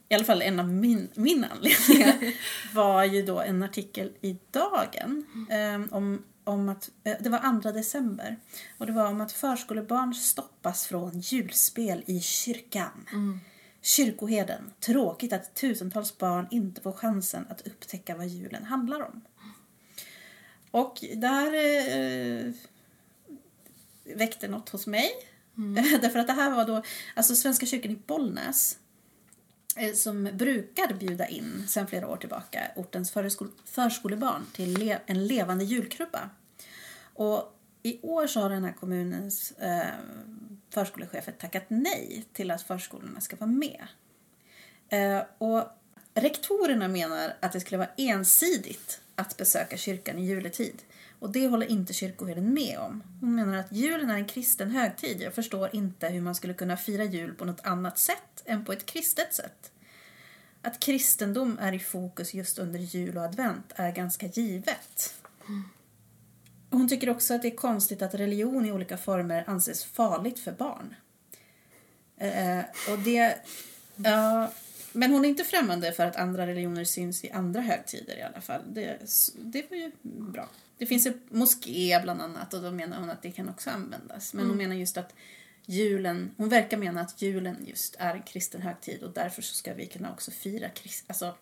[0.10, 2.34] i alla fall en av min, min anledningar
[2.74, 7.72] var ju då en artikel i Dagen eh, om, om att, eh, det var 2
[7.72, 8.38] december,
[8.78, 13.06] och det var om att förskolebarn stoppas från julspel i kyrkan.
[13.82, 19.22] Kyrkoherden, tråkigt att tusentals barn inte får chansen att upptäcka vad julen handlar om.
[20.80, 22.52] Och där eh,
[24.16, 25.10] väckte något hos mig.
[26.02, 26.82] Därför att det här var då,
[27.16, 28.78] alltså Svenska kyrkan i Bollnäs
[29.76, 35.28] eh, som brukar bjuda in sedan flera år tillbaka ortens förskol- förskolebarn till le- en
[35.28, 36.30] levande julkrubba.
[37.14, 39.88] Och i år så har den här kommunens eh,
[40.70, 43.88] förskolechefer tackat nej till att förskolorna ska vara med.
[44.90, 45.64] Eh, och
[46.14, 50.82] rektorerna menar att det skulle vara ensidigt att besöka kyrkan i juletid.
[51.20, 53.04] Och det håller inte kyrkoherden med om.
[53.22, 55.22] Hon menar att julen är en kristen högtid.
[55.22, 58.74] Jag förstår inte hur man skulle kunna fira jul på något annat sätt än på
[58.74, 59.72] ett kristet sätt.
[60.62, 65.14] Att kristendom är i fokus just under jul och advent är ganska givet.
[66.70, 70.52] Hon tycker också att det är konstigt att religion i olika former anses farligt för
[70.52, 70.96] barn.
[72.18, 72.60] Eh,
[72.92, 73.38] och det...
[73.96, 74.52] Ja,
[74.98, 78.42] men hon är inte främmande för att andra religioner syns i andra högtider i alla
[78.42, 78.62] fall.
[78.74, 78.98] Det,
[79.36, 80.50] det var ju bra.
[80.78, 84.34] Det finns ju moské bland annat och då menar hon att det kan också användas.
[84.34, 85.14] Men hon menar just att
[85.66, 89.74] julen, hon verkar mena att julen just är en kristen högtid och därför så ska
[89.74, 91.36] vi kunna också fira krist, alltså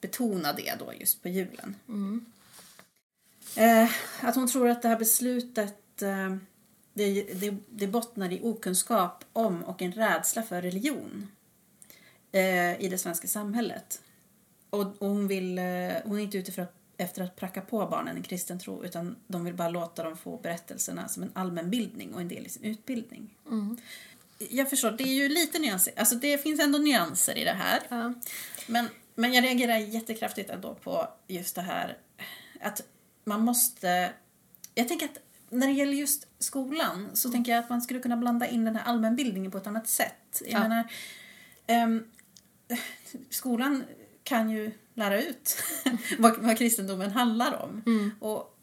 [0.00, 1.76] betona det då just på julen.
[3.56, 6.36] Eh, att hon tror att det här beslutet eh,
[6.92, 11.28] det, det, det bottnar i okunskap om och en rädsla för religion
[12.32, 14.02] eh, i det svenska samhället.
[14.70, 15.64] Och, och hon, vill, eh,
[16.04, 19.16] hon är inte ute för att, efter att pracka på barnen en kristen tro utan
[19.26, 22.64] de vill bara låta dem få berättelserna som en allmänbildning och en del i sin
[22.64, 23.34] utbildning.
[24.50, 27.80] Jag förstår, det är ju lite nyanser, alltså det finns ändå nyanser i det här.
[27.88, 28.14] Ja.
[28.66, 31.98] Men, men jag reagerar jättekraftigt ändå på just det här
[32.60, 32.82] att
[33.24, 34.12] man måste...
[34.74, 35.18] Jag tänker att
[35.50, 38.76] när det gäller just skolan så tänker jag att man skulle kunna blanda in den
[38.76, 40.42] här allmänbildningen på ett annat sätt.
[40.44, 40.60] Jag Ja.
[40.68, 40.92] menar,
[41.66, 42.04] ehm,
[43.30, 43.84] skolan
[44.24, 45.62] kan ju lära ut
[46.18, 47.82] vad, vad kristendomen handlar om.
[48.20, 48.56] Och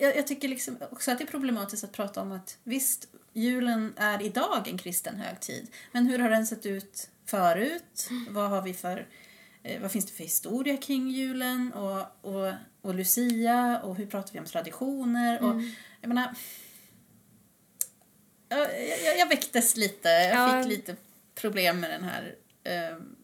[0.00, 3.94] jag, jag, tycker liksom också att det är problematiskt att prata om att visst, julen
[3.96, 5.66] är idag en kristen högtid.
[5.92, 8.08] Men hur har den sett ut förut?
[8.28, 9.06] Vad har vi för
[9.62, 12.52] eh, vad finns det för historia kring julen och, och,
[12.82, 15.42] och Lucia och hur pratar vi om traditioner?
[15.42, 15.62] Och,
[16.00, 16.34] jag menar,
[18.48, 18.60] jag,
[19.04, 20.62] jag, jag väcktes lite, jag Ja.
[20.62, 20.96] fick lite
[21.34, 23.16] problem med den här ehm,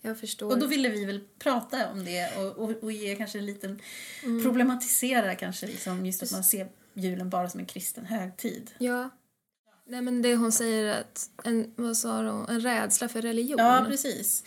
[0.00, 0.50] Jag förstår.
[0.52, 3.80] och då ville vi väl prata om det och, och, och ge kanske en liten
[4.22, 4.42] Mm.
[4.42, 8.70] problematisera kanske liksom just att man ser julen bara som en kristen högtid.
[8.78, 9.10] Ja.
[9.88, 13.58] Nej men det hon säger att, en, vad sa hon, en rädsla för religion.
[13.58, 14.44] Ja, precis.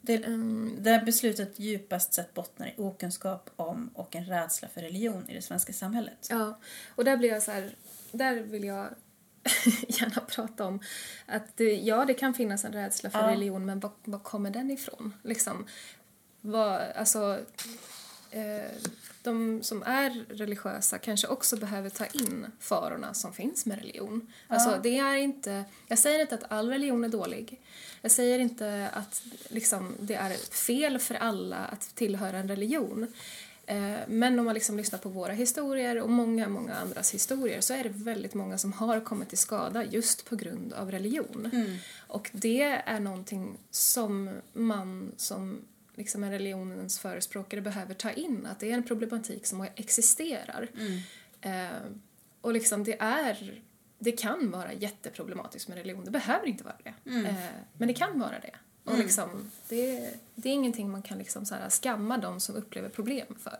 [0.00, 0.76] Det, Mm.
[0.80, 5.42] det beslutet djupast sett bottnar i okunskap om och en rädsla för religion i det
[5.42, 6.26] svenska samhället.
[6.30, 6.60] Ja,
[6.94, 7.76] och där blir jag så här,
[8.12, 8.88] där vill jag
[9.88, 10.80] gärna prata om
[11.26, 13.30] att ja, det kan finnas en rädsla för Ja.
[13.30, 15.14] religion, men var, var kommer den ifrån?
[15.22, 15.66] Liksom,
[16.40, 17.38] vad, alltså,
[18.30, 18.70] eh,
[19.22, 24.32] de som är religiösa kanske också behöver ta in farorna som finns med religion.
[24.48, 27.60] Alltså, det är inte, jag säger inte att all religion är dålig.
[28.02, 33.12] Jag säger inte att liksom, det är fel för alla att tillhöra en religion.
[33.66, 37.74] Eh, Men om man liksom lyssnar på våra historier och många, många andras historier så
[37.74, 41.50] är det väldigt många som har kommit till skada just på grund av religion.
[42.08, 45.60] Och det är någonting som man som
[45.96, 50.68] liksom en religionens förespråkare behöver ta in, att det är en problematik som existerar.
[51.40, 51.68] Eh,
[52.40, 53.62] och liksom det är,
[53.98, 56.94] det kan vara jätteproblematiskt med religion, det behöver inte vara det.
[57.28, 57.34] Eh,
[57.78, 58.54] men det kan vara det.
[58.84, 62.88] Och liksom, det, det är ingenting man kan liksom så här skamma de som upplever
[62.88, 63.58] problem för,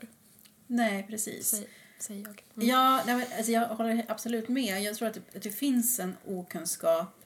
[0.67, 1.49] Nej, precis.
[1.49, 2.43] säger, säger jag.
[2.57, 2.69] Mm.
[2.69, 4.83] Ja, nej, alltså, jag håller absolut med.
[4.83, 7.25] Jag tror att det, att det finns en okunskap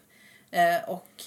[0.50, 1.22] eh, och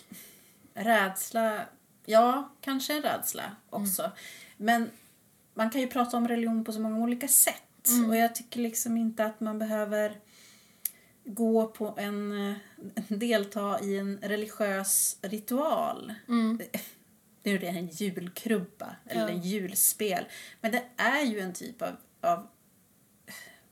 [0.74, 1.66] rädsla.
[2.06, 4.12] Ja, kanske en rädsla också.
[4.58, 4.90] Men
[5.54, 7.88] man kan ju prata om religion på så många olika sätt.
[8.08, 10.20] Och jag tycker liksom inte att man behöver
[11.26, 12.50] gå på en...
[12.50, 12.56] eh,
[13.08, 16.14] delta i en religiös ritual.
[17.44, 19.30] Nu är det en julkrubba eller Ja.
[19.30, 20.26] en julspel.
[20.62, 22.48] Men det är ju en typ av, av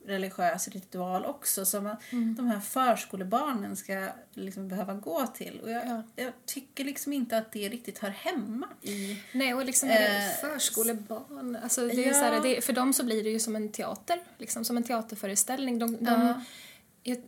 [0.06, 2.02] religiös ritual också som att
[2.38, 5.60] de här förskolebarnen ska liksom behöva gå till.
[5.60, 6.04] Och jag, Ja.
[6.16, 9.22] jag tycker liksom inte att det riktigt hör hemma i...
[9.34, 11.56] Nej, och liksom är det Eh, förskolebarn.
[11.64, 12.14] Alltså det är ja.
[12.14, 14.84] så här, det, för dem så blir det ju som en teater, liksom, som en
[14.84, 15.80] teaterföreställning.
[15.80, 16.42] De, de, Ja.
[17.14, 17.24] är-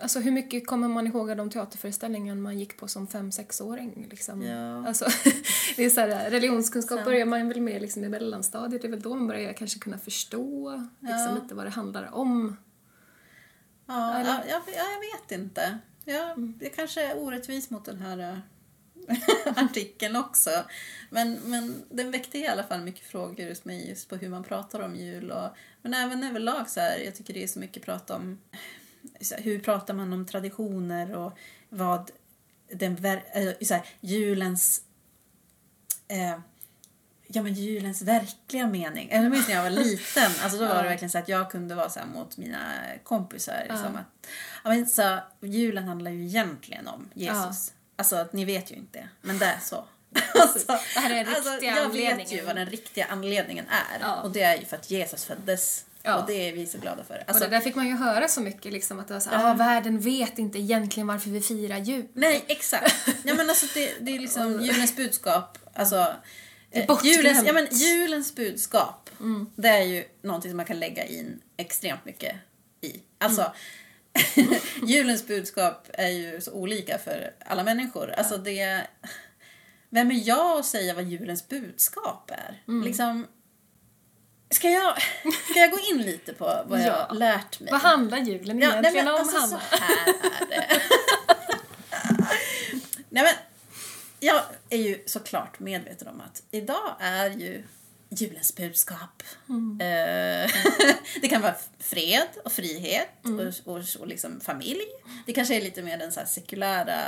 [0.00, 4.06] alltså hur mycket kommer man ihåg av de teaterföreställningar man gick på som fem sexåring
[4.10, 4.42] Liksom?
[4.42, 4.86] Ja.
[4.86, 5.04] Alltså,
[5.76, 8.82] det är så här, religionskunskap börjar man väl med liksom, i mellanstadiet.
[8.82, 11.38] Det är väl då man börjar kanske kunna förstå liksom, Ja.
[11.42, 12.56] lite vad det handlar om.
[13.86, 15.78] Ja, ja, jag, ja, jag vet inte.
[16.04, 18.38] Ja, det kanske är orättvist mot den här äh,
[19.64, 20.50] artikeln också.
[21.10, 24.44] Men, men den väckte i alla fall mycket frågor hos mig just på hur man
[24.44, 25.30] pratar om jul.
[25.30, 25.48] Och,
[25.82, 28.38] men även överlag så här, jag tycker det är så mycket prat om
[29.38, 32.10] hur pratar man om traditioner och vad
[32.72, 33.18] den äh,
[33.62, 34.82] så här, julens
[36.08, 36.38] eh,
[37.32, 39.08] Ja men julens verkliga mening.
[39.12, 40.30] Jag minns när jag var liten.
[40.42, 40.88] Alltså då var det Ja.
[40.88, 43.58] verkligen så att jag kunde vara så här mot mina kompisar.
[43.68, 44.00] Liksom, Ja.
[44.00, 44.28] att,
[44.64, 47.72] ja, men så, julen handlar ju egentligen om Jesus.
[47.96, 49.08] Alltså att ni vet ju inte.
[49.20, 49.84] Men det är så.
[50.40, 52.46] Alltså, Det här är den alltså, riktiga jag vet ju anledningen.
[52.46, 54.00] vad den riktiga anledningen är.
[54.00, 54.20] Ja.
[54.22, 55.84] Och det är ju för att Jesus föddes.
[56.02, 56.20] Ja.
[56.20, 57.14] Och det är vi så glada för.
[57.14, 59.30] och Alltså, det där fick man ju höra så mycket, liksom, att det var så
[59.32, 59.50] Ja.
[59.50, 62.06] ah, världen vet inte egentligen varför vi firar jul.
[62.12, 63.08] Nej, exakt.
[63.24, 65.58] Ja, men alltså, det, det är liksom julens budskap.
[65.74, 66.14] Alltså,
[66.70, 67.16] eh, bortglömt.
[67.16, 69.10] julens, ja, men julens budskap,
[69.56, 72.36] det är ju någonting som man kan lägga in extremt mycket
[72.80, 73.00] i.
[73.18, 73.52] Alltså,
[74.86, 78.10] julens budskap är ju så olika för alla människor.
[78.10, 78.86] Alltså det...
[79.92, 82.62] Vem är jag att säga vad julens budskap är?
[82.68, 82.84] Mm.
[82.84, 83.26] Liksom,
[84.50, 85.02] ska, jag,
[85.50, 87.06] ska jag gå in lite på vad jag Ja.
[87.08, 87.72] har lärt mig?
[87.72, 89.60] Vad handlar julen Ja, nej, egentligen men om, alltså, Hanna?
[89.70, 90.80] Så här är det.
[93.08, 93.34] nej, men,
[94.20, 97.64] jag är ju såklart medveten om att idag är ju
[98.10, 99.22] julens budskap.
[99.48, 99.80] Mm.
[99.80, 100.50] Eh,
[101.22, 103.46] det kan vara fred och frihet Mm.
[103.64, 104.86] och, och, och liksom familj.
[105.26, 106.98] Det kanske är lite mer den så sekulära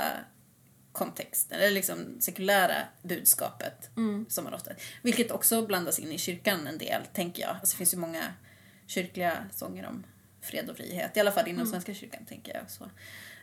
[0.93, 4.25] kontexten, eller liksom sekulära budskapet Mm.
[4.29, 4.71] som man ofta...
[5.01, 7.49] Vilket också blandas in i kyrkan en del, tänker jag.
[7.55, 8.33] Alltså, det finns ju många
[8.87, 10.03] kyrkliga sånger om
[10.41, 11.71] fred och frihet, i alla fall inom Mm.
[11.71, 12.71] Svenska kyrkan, tänker jag.
[12.71, 12.89] Så.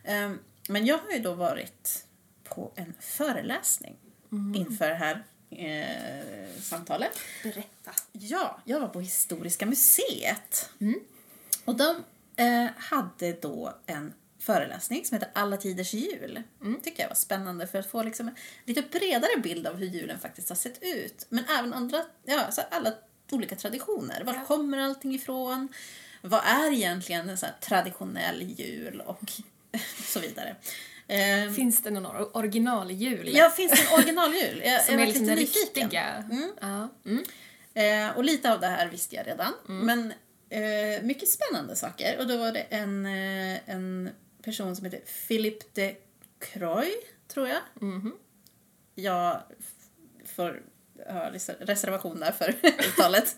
[0.05, 2.05] Ehm, men jag har ju då varit
[2.45, 3.97] på en föreläsning
[4.33, 4.55] Mm.
[4.55, 7.19] inför det här eh, samtalet.
[7.43, 7.91] Berätta.
[8.13, 10.71] Ja, jag var på Historiska museet.
[11.65, 12.05] Och de
[12.37, 16.43] eh, hade då en föreläsning som heter Alla tiders jul.
[16.83, 20.19] tycker jag var spännande för att få liksom en lite bredare bild av hur julen
[20.19, 21.27] faktiskt har sett ut.
[21.29, 22.93] Men även andra, ja, alltså alla
[23.31, 24.25] olika traditioner.
[24.25, 25.69] Var kommer allting ifrån?
[26.23, 29.21] Vad är egentligen en så traditionell jul och
[30.05, 30.57] så vidare.
[31.09, 33.29] Eh, Finns det någon or- originaljul?
[33.35, 34.63] ja, finns det en originaljul?
[34.65, 35.83] Jag, som jag är liksom lite nyfiken.
[35.83, 36.25] riktiga?
[36.61, 36.89] Ja.
[37.05, 37.25] Mm.
[37.75, 39.53] Eh, och lite av det här visste jag redan.
[39.67, 40.13] Men
[40.51, 42.19] eh, mycket spännande saker.
[42.19, 44.11] Och då var det en, eh, en
[44.43, 45.97] person som heter Philip de
[46.39, 46.91] Croy,
[47.29, 47.61] tror jag.
[48.95, 50.63] Jag f- får
[51.09, 52.55] ha res- reservation där för
[52.89, 53.37] uttalet.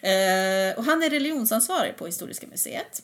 [0.00, 3.02] eh, och han är religionsansvarig på Historiska museet.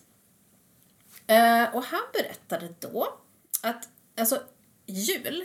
[1.27, 3.19] Eh, och han berättade då
[3.63, 4.43] att alltså,
[4.87, 5.45] jul,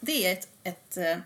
[0.00, 1.18] det är ett, ett, eh,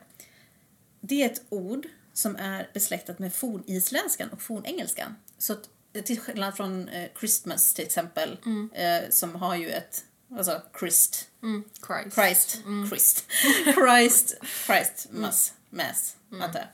[1.00, 5.16] det är ett ord som är besläktat med fornisländskan och fornengelskan.
[5.38, 5.68] Så att,
[6.02, 8.38] till skillnad från eh, Christmas till exempel,
[8.74, 10.04] eh, som har ju ett,
[10.37, 11.64] alltså Christ, Mm.
[11.87, 12.14] Christ.
[12.14, 12.50] Christ,
[12.88, 13.26] Christ,
[13.74, 16.68] Christ, Christ, mass, mass, antar jag.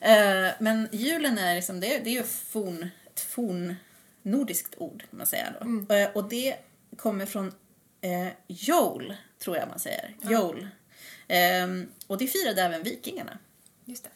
[0.00, 3.74] Eh, men julen är liksom, det, det är ju forn, ett forn
[4.22, 5.94] nordiskt ord kan man säga då.
[5.94, 6.56] Eh, och det
[6.96, 7.52] kommer från
[8.00, 10.16] eh, Jol, tror jag man säger.
[10.22, 10.68] Jol.
[11.28, 13.38] Ehm, och det firade även vikingarna.
[13.84, 14.10] Just det.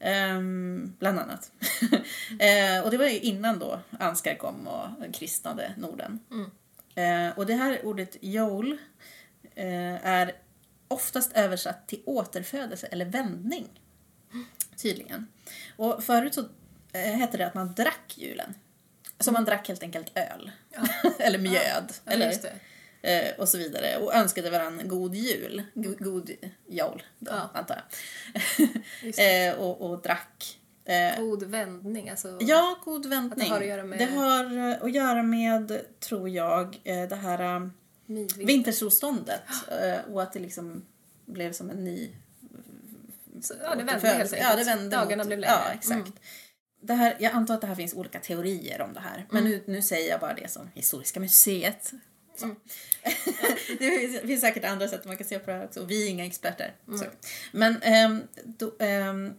[0.00, 1.52] Ehm, bland annat.
[2.38, 6.20] eh, och det var ju innan då Ansgar kom och kristnade Norden.
[6.94, 8.78] Eh, och det här ordet Jol
[9.54, 10.32] eh, är
[10.88, 13.68] oftast översatt till återfödelse eller vändning.
[14.76, 15.26] Tydligen.
[15.76, 16.44] Och förut så
[16.92, 18.54] hette det att man drack julen.
[19.20, 20.50] Så man drack helt enkelt öl.
[21.18, 21.92] eller mjöd.
[22.04, 22.32] Ja, eller.
[23.06, 23.96] Eh, och så vidare.
[23.96, 25.62] Och önskade varandra god jul.
[25.74, 26.30] God, god
[26.68, 27.50] jol, då, Ja.
[27.54, 27.82] antar
[29.16, 29.48] jag.
[29.48, 30.58] eh, och, och drack.
[30.84, 32.38] Eh, God vändning, alltså.
[32.40, 33.48] ja, god vändning.
[33.48, 37.16] Det har att göra med- Det har eh, att göra med, tror jag, eh, det
[37.16, 37.68] här eh,
[38.06, 38.46] Midvinter.
[38.46, 39.42] vintersolståndet.
[40.12, 40.84] Och att det liksom
[41.26, 42.10] blev som en ny
[43.42, 44.42] Så, ja, det vände helt enkelt.
[44.42, 45.54] Ja, det vände Dagarna mot- blev längre.
[45.66, 45.94] Ja, exakt.
[46.06, 46.12] Mm.
[46.82, 49.26] Det här, jag antar att det här finns olika teorier om det här.
[49.30, 49.52] Men Mm.
[49.52, 51.92] nu, nu säger jag bara det som Historiska museet.
[52.42, 52.56] Mm.
[53.78, 55.84] det finns, säkert andra sätt man kan se på det här också.
[55.84, 56.74] Vi är inga experter.
[56.88, 57.10] Mm.
[57.52, 59.34] Men ehm, då, ehm,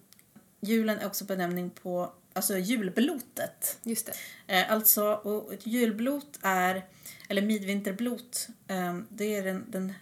[0.60, 3.80] julen är också benämning på alltså julblotet.
[3.84, 4.14] Just det.
[4.54, 6.86] Eh, alltså, och ett julblot är,
[7.30, 9.94] eller midvinterblot, eh, det är den, den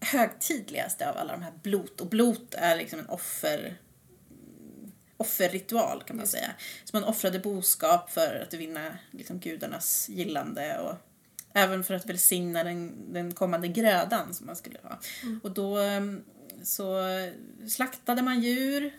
[0.00, 2.00] högtidligaste av alla de här blot.
[2.00, 3.76] Och blot är liksom en offer,
[5.16, 6.50] offerritual kan man säga.
[6.84, 10.94] Så man offrade boskap för att vinna liksom, gudarnas gillande och
[11.54, 14.98] även för att välsigna den, den kommande grödan som man skulle ha.
[15.42, 16.00] Och då eh,
[16.62, 17.02] så
[17.68, 18.92] slaktade man djur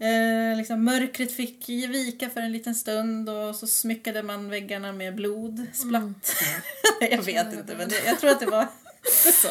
[0.00, 4.92] Eh, liksom, mörkret fick ge vika för en liten stund och så smyckade man väggarna
[4.92, 6.34] med blod, splatt.
[7.00, 8.68] jag vet inte, men det, jag tror att det var
[9.32, 9.48] så.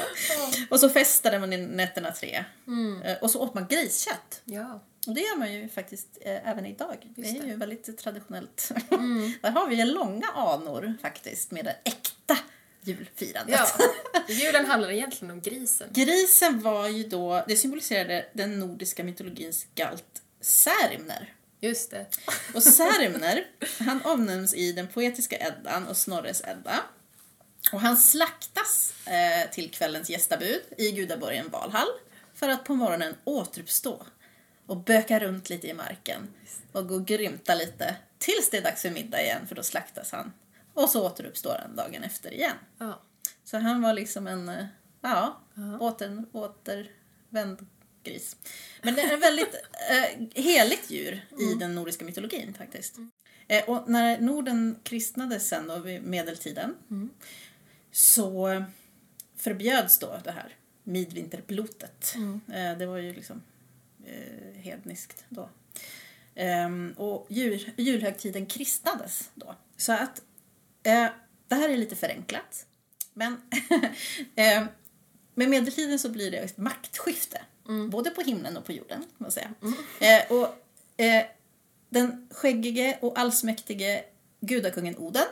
[0.70, 2.44] Och så festade man i nätterna tre.
[3.04, 4.42] Eh, och så åt man griskött.
[4.46, 4.84] Ja.
[5.08, 7.12] Och det gör man ju faktiskt eh, även idag.
[7.16, 7.48] Det Just är det.
[7.48, 8.72] ju väldigt traditionellt.
[9.42, 12.17] Där har vi långa anor faktiskt med det äkta
[12.88, 13.60] julfirandet.
[13.80, 13.86] ja.
[14.28, 15.90] Julen handlar egentligen om grisen.
[15.92, 21.34] Grisen var ju då, det symboliserade den nordiska mytologins galt Särimner.
[21.62, 22.06] Just det.
[22.54, 23.46] Och Särimner,
[23.80, 26.80] han omnämns i den poetiska Eddan och Snorres Edda.
[27.72, 31.88] Och han slaktas eh, till kvällens gästabud i gudaborgen Valhall
[32.34, 34.06] för att på morgonen återuppstå
[34.68, 36.34] och böka runt lite i marken
[36.72, 40.12] och gå och grymta lite tills det är dags för middag igen för då slaktas
[40.12, 40.34] han.
[40.78, 42.56] Och så återuppstår han dagen efter igen.
[42.78, 43.02] Ja.
[43.44, 44.66] Så han var liksom en, eh,
[45.02, 45.42] ja,
[45.80, 47.66] åter, återvänd
[48.04, 48.36] gris.
[48.82, 49.56] Men det är ett väldigt
[49.90, 52.96] eh, heligt djur i den nordiska mytologin faktiskt.
[53.48, 56.76] Eh, och när Norden kristnades sen då vid medeltiden
[57.92, 58.64] så
[59.36, 62.14] förbjöds då det här midvinterblotet.
[62.16, 62.42] Mm.
[62.48, 63.42] Eh, det var ju liksom
[64.06, 65.50] eh, hedniskt då.
[66.36, 69.56] Ehm, och jul, julhögtiden kristnades då.
[69.78, 70.22] Så att
[70.88, 71.08] eh,
[71.48, 72.66] det här är lite förenklat.
[73.14, 73.34] Men
[74.36, 74.64] eh,
[75.36, 77.42] med medeltiden så blir det ett maktskifte.
[77.90, 79.00] Både på himlen och på jorden.
[79.00, 79.54] kan Man säga.
[80.00, 80.48] Eh, och,
[81.02, 81.26] eh,
[81.90, 84.04] den skäggige och allsmäktige
[84.40, 85.26] gudakungen Oden.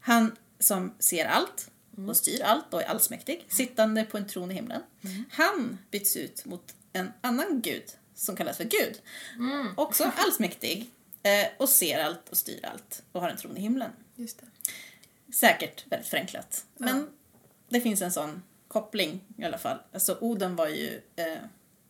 [0.00, 1.70] Han som ser allt
[2.08, 4.82] och styr allt och är allsmäktig, sittande på en tron i himlen.
[5.30, 9.00] Han byts ut mot en annan gud som kallas för Gud.
[9.76, 10.90] Också allsmäktig
[11.26, 13.90] eh, och ser allt och styr allt och har en tron i himlen.
[14.14, 14.46] Just det.
[15.32, 16.64] Säkert väldigt förenklat.
[16.76, 17.08] Men
[17.68, 19.78] det finns en sån koppling i alla fall.
[19.92, 21.36] Alltså Oden var ju, eh,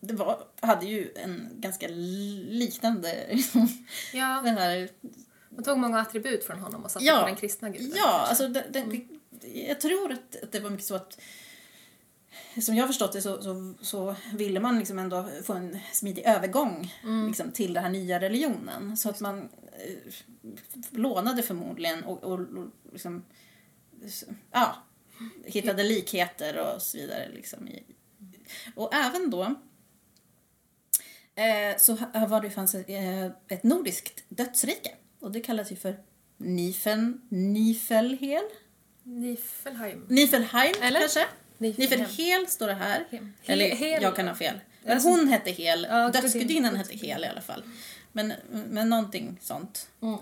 [0.00, 4.88] det var, hade ju en ganska liknande, liksom, Ja, den här
[5.48, 7.20] man tog många attribut från honom och satte Ja.
[7.20, 7.92] på den kristna guden.
[7.96, 9.00] Ja, alltså det, det,
[9.68, 11.18] jag tror att det var mycket så att
[12.60, 16.26] som jag har förstått det så, så, så ville man liksom ändå få en smidig
[16.26, 16.94] övergång
[17.26, 18.96] liksom, till den här nya religionen.
[18.96, 20.12] Så att man eh,
[20.90, 23.24] lånade förmodligen och, och, och liksom,
[24.50, 24.76] ja,
[25.44, 27.28] hittade likheter och så vidare.
[27.34, 27.82] Liksom, i,
[28.74, 29.42] och även då
[31.34, 31.96] eh, så
[32.28, 35.96] var det fanns ett, eh, ett nordiskt dödsrike och det kallas ju för
[36.36, 38.44] Nifen, Nifelhel?
[39.02, 40.06] Nifelheim.
[40.08, 41.00] Nifelheim Eller?
[41.00, 41.26] kanske?
[41.58, 42.00] Nifelhem.
[42.06, 43.04] Nifelhel står det här.
[43.10, 43.32] Hem.
[43.44, 44.60] He- Eller Hel- jag kan ha fel.
[44.82, 47.62] Men Alltså- hon hette Hel, Ja, dödsgudinnan gudin- hette Hel i alla fall.
[48.12, 49.88] Men, men någonting sånt.
[50.02, 50.18] Mm.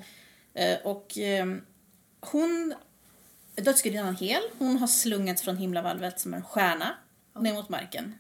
[0.55, 1.47] Eh, och eh,
[2.21, 2.75] hon,
[3.55, 6.95] dödsgudinnan Hel, hon har slungats från himlavalvet som en stjärna
[7.41, 8.15] ner mot marken.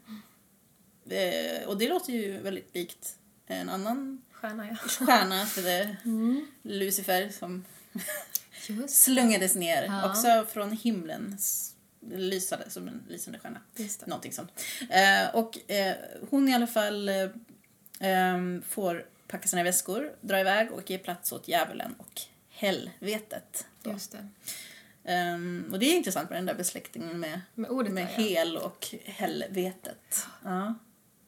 [1.11, 4.77] Eh, och det låter ju väldigt likt en annan Stjärna, ja.
[4.77, 5.96] stjärna, det
[6.62, 7.64] Lucifer, som
[8.88, 9.83] slungades ner.
[9.83, 10.11] Ja.
[10.11, 11.38] Också från himlen
[12.10, 13.60] lysade som en lysande stjärna.
[14.06, 14.60] Någonting sånt.
[14.90, 15.96] Eh, och eh,
[16.30, 17.28] hon i alla fall eh,
[18.00, 23.66] ehm, får packa sina väskor, dra iväg och ge plats åt djävulen och helvetet.
[23.82, 23.90] Då.
[23.90, 24.28] Just det.
[25.04, 28.22] Ehm, och det är intressant med den där besläktningen med, Med ordet med ja.
[28.22, 30.26] hel och helvetet.
[30.44, 30.74] Ja,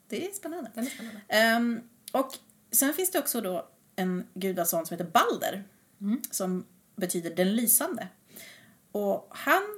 [0.07, 0.71] det är spännande.
[0.73, 1.21] Den är spännande.
[1.27, 2.37] Ehm, och
[2.71, 5.63] sen finns det också då en gudason som heter Balder.
[6.31, 8.07] Som betyder den lysande.
[8.91, 9.76] Och han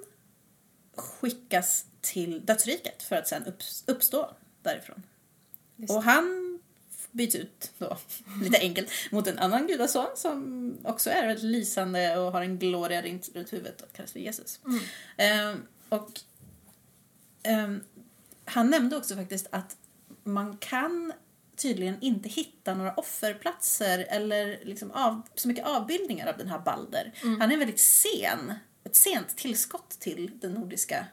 [1.00, 5.04] skickas till dödsriket för att sen upps- uppstå därifrån.
[5.90, 6.60] Och han
[7.12, 7.98] byts ut då,
[8.44, 13.02] lite enkelt, mot en annan gudason som också är väldigt lysande och har en gloria
[13.02, 14.60] runt huvudet och kallas för Jesus.
[15.18, 16.22] Ehm, och
[17.44, 17.84] ehm,
[18.46, 19.78] han nämnde också faktiskt att
[20.24, 21.14] man kan
[21.56, 27.12] tydligen inte hitta några offerplatser eller liksom av, så mycket avbildningar av den här Balder.
[27.40, 28.54] Han är väldigt sen,
[28.90, 31.06] ett sent tillskott till den nordiska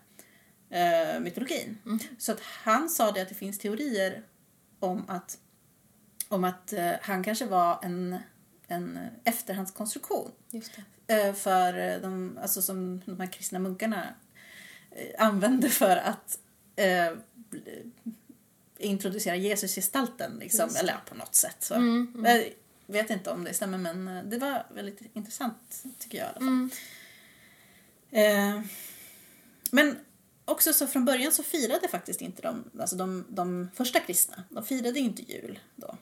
[0.70, 1.78] eh, mytologin.
[2.18, 4.22] Så att han sa det att det finns teorier
[4.80, 5.38] om att,
[6.28, 8.18] om att eh, han kanske var en,
[8.66, 10.30] en efterhandskonstruktion
[11.06, 14.06] eh, för de, alltså som de här kristna munkarna
[14.90, 16.38] eh, använde för att
[16.76, 17.12] eh,
[18.78, 21.56] introducera Jesusgestalten, liksom, eller ja, på något sätt.
[21.58, 21.74] Så.
[21.74, 22.42] Mm, mm.
[22.86, 26.30] Jag vet inte om det stämmer, men eh, det var väldigt intressant, tycker jag i
[26.30, 26.68] alla fall.
[28.16, 28.56] Mm.
[28.56, 28.62] Eh,
[29.70, 29.98] men
[30.44, 34.64] också så från början så firade faktiskt inte de, alltså de, de första kristna, de
[34.64, 35.96] firade inte jul då.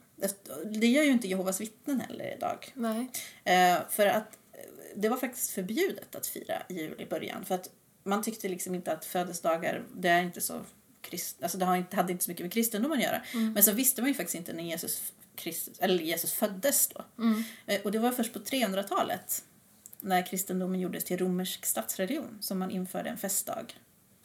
[0.64, 2.72] Det gör ju inte Jehovas vittnen heller idag.
[2.74, 3.11] Nej.
[3.44, 4.59] Eh, för att eh,
[4.96, 7.44] det var faktiskt förbjudet att fira jul i början.
[7.44, 7.70] För att
[8.05, 10.61] man tyckte liksom inte att födelsedagar, det är inte så
[11.00, 13.22] krist, alltså det har inte, hade inte så mycket med kristendom att göra.
[13.55, 17.05] Men så visste man ju faktiskt inte när Jesus, Christ, eller Jesus föddes då.
[17.66, 19.44] Eh, och det var först på 300-talet
[20.04, 23.64] när kristendomen gjordes till romersk statsreligion som man införde en festdag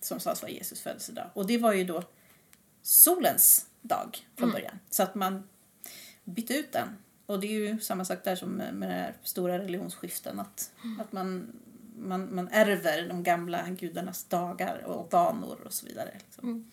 [0.02, 1.30] som sades vara Jesus födelsedag.
[1.34, 2.04] Och det var ju då
[2.82, 4.80] solens dag från början.
[4.90, 5.50] Så att man
[6.24, 6.88] bytte ut den.
[7.26, 10.40] Och det är ju samma sak där som med den här stora religionsskiften.
[10.40, 11.52] Att, att man,
[11.98, 16.12] man, man ärver de gamla gudarnas dagar och vanor och så vidare.
[16.26, 16.72] Liksom.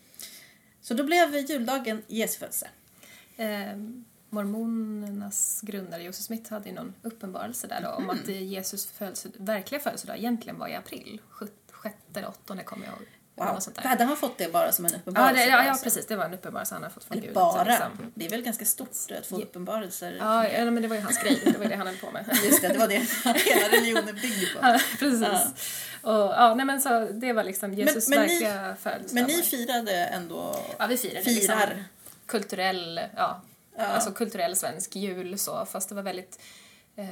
[0.81, 2.69] Så då blev juldagen Jesu födelse.
[3.37, 3.77] Eh,
[4.31, 9.29] mormonernas grundare Joseph Smith hade ju någon uppenbarelse där då, om att eh, Jesus födelse,
[9.37, 11.21] verkliga födelsedag egentligen var i april.
[11.71, 13.07] Sjätte eller åttonde kommer jag ihåg.
[13.39, 13.59] Wow.
[13.77, 15.35] Hade han fått det bara som en Ja, uppenbarelse?
[15.45, 16.07] det, ja, ja, precis.
[16.07, 17.35] Det var en uppenbarelse han hade fått från Gud.
[17.35, 17.65] bara.
[17.65, 18.12] liksom.
[18.15, 19.43] Det är väl ganska stort att få Ja.
[19.45, 20.16] uppenbarelser.
[20.20, 21.41] Ja, ja, men det var ju hans grej.
[21.45, 22.39] Det var det han höll på med.
[22.45, 22.95] Just det, det var det
[23.45, 24.59] hela religionen byggde på.
[24.62, 25.74] Ja, precis.
[26.03, 29.14] Och, ja, nej, men så det var liksom Jesus men ni- verkliga födelsedag.
[29.14, 30.57] Men ni firade ändå...
[30.79, 31.35] Ja, vi firade Firar.
[31.35, 31.85] liksom
[32.27, 33.41] kulturell, ja,
[33.77, 33.85] Ja.
[33.87, 36.43] alltså kulturell svensk jul så, fast det var väldigt
[36.97, 37.07] eh,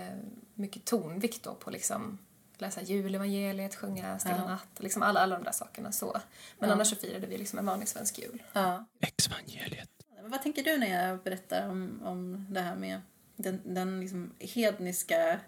[0.55, 2.19] mycket tonvikt då på liksom
[2.59, 4.47] läsa julevangeliet, sjunga Stilla Ja.
[4.49, 6.21] natt, liksom alla, alla de där sakerna så.
[6.59, 6.75] Men Ja.
[6.75, 8.43] annars så firade vi liksom en vanlig svensk jul.
[8.53, 8.85] Ja.
[9.01, 9.89] Exvangeliet.
[10.23, 13.01] Vad tänker du när jag berättar om, om det här med
[13.37, 15.41] den, den liksom hedniska,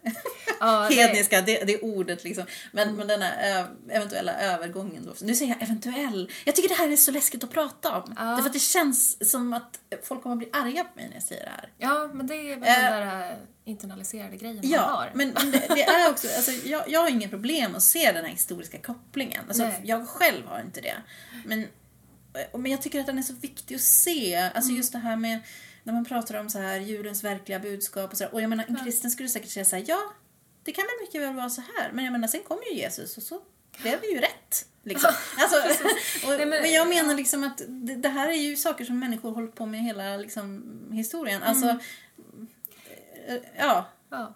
[0.61, 2.45] Ja, hedniska det, det ordet liksom.
[2.72, 5.12] Men, men den här ö, eventuella övergången då.
[5.20, 6.30] Nu säger jag eventuell.
[6.45, 8.14] Jag tycker det här är så läskigt att prata om.
[8.16, 8.22] Ja.
[8.24, 11.45] Därför att det känns som att folk kommer bli arga på mig när jag säger
[11.45, 11.68] det här.
[11.78, 15.11] Ja, men det är väl Eh, den där äh, internaliserade grejen man Ja, har.
[15.14, 18.24] men, men det, det är också, alltså, jag, jag har ingen problem att se den
[18.24, 19.45] här historiska kopplingen.
[19.49, 19.80] Alltså, Nej.
[19.84, 20.95] jag själv har inte det.
[21.45, 21.66] Men,
[22.53, 24.37] och- men jag tycker att den är så viktig att se.
[24.37, 24.76] Alltså Mm.
[24.76, 25.41] just det här med
[25.87, 28.34] när man pratar om så här julens verkliga budskap och så här.
[28.34, 30.01] Och jag menar, en kristen skulle säkert säga så här, ja,
[30.62, 31.93] det kan väl mycket väl vara så här.
[31.93, 33.41] Men jag menar, sen kom ju Jesus och så
[33.82, 34.66] blev det ju rätt.
[34.82, 35.11] Liksom.
[35.39, 35.57] Alltså,
[36.26, 38.99] och, Nej, men- och jag menar liksom att det, det här är ju saker som
[38.99, 40.62] människor hållit på med hela liksom,
[40.93, 41.43] historien.
[41.43, 42.49] Alltså, Mm.
[43.28, 44.34] eh, ja, Ja.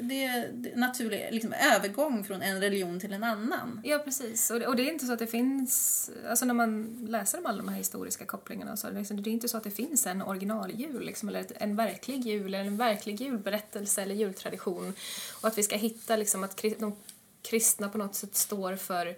[0.00, 3.80] Det, är är naturlig liksom, övergång från en religion till en annan.
[3.84, 4.50] Ja, precis.
[4.50, 6.10] Och det, och det är inte så att det finns...
[6.28, 9.30] Alltså när man läser om alla de här historiska kopplingarna så är det, liksom, det
[9.30, 12.64] är inte så att det finns en originaljul liksom, eller ett, en verklig jul eller
[12.64, 14.94] en verklig julberättelse eller jultradition.
[15.40, 16.96] Och att vi ska hitta liksom, att de
[17.42, 19.16] kristna på något sätt står för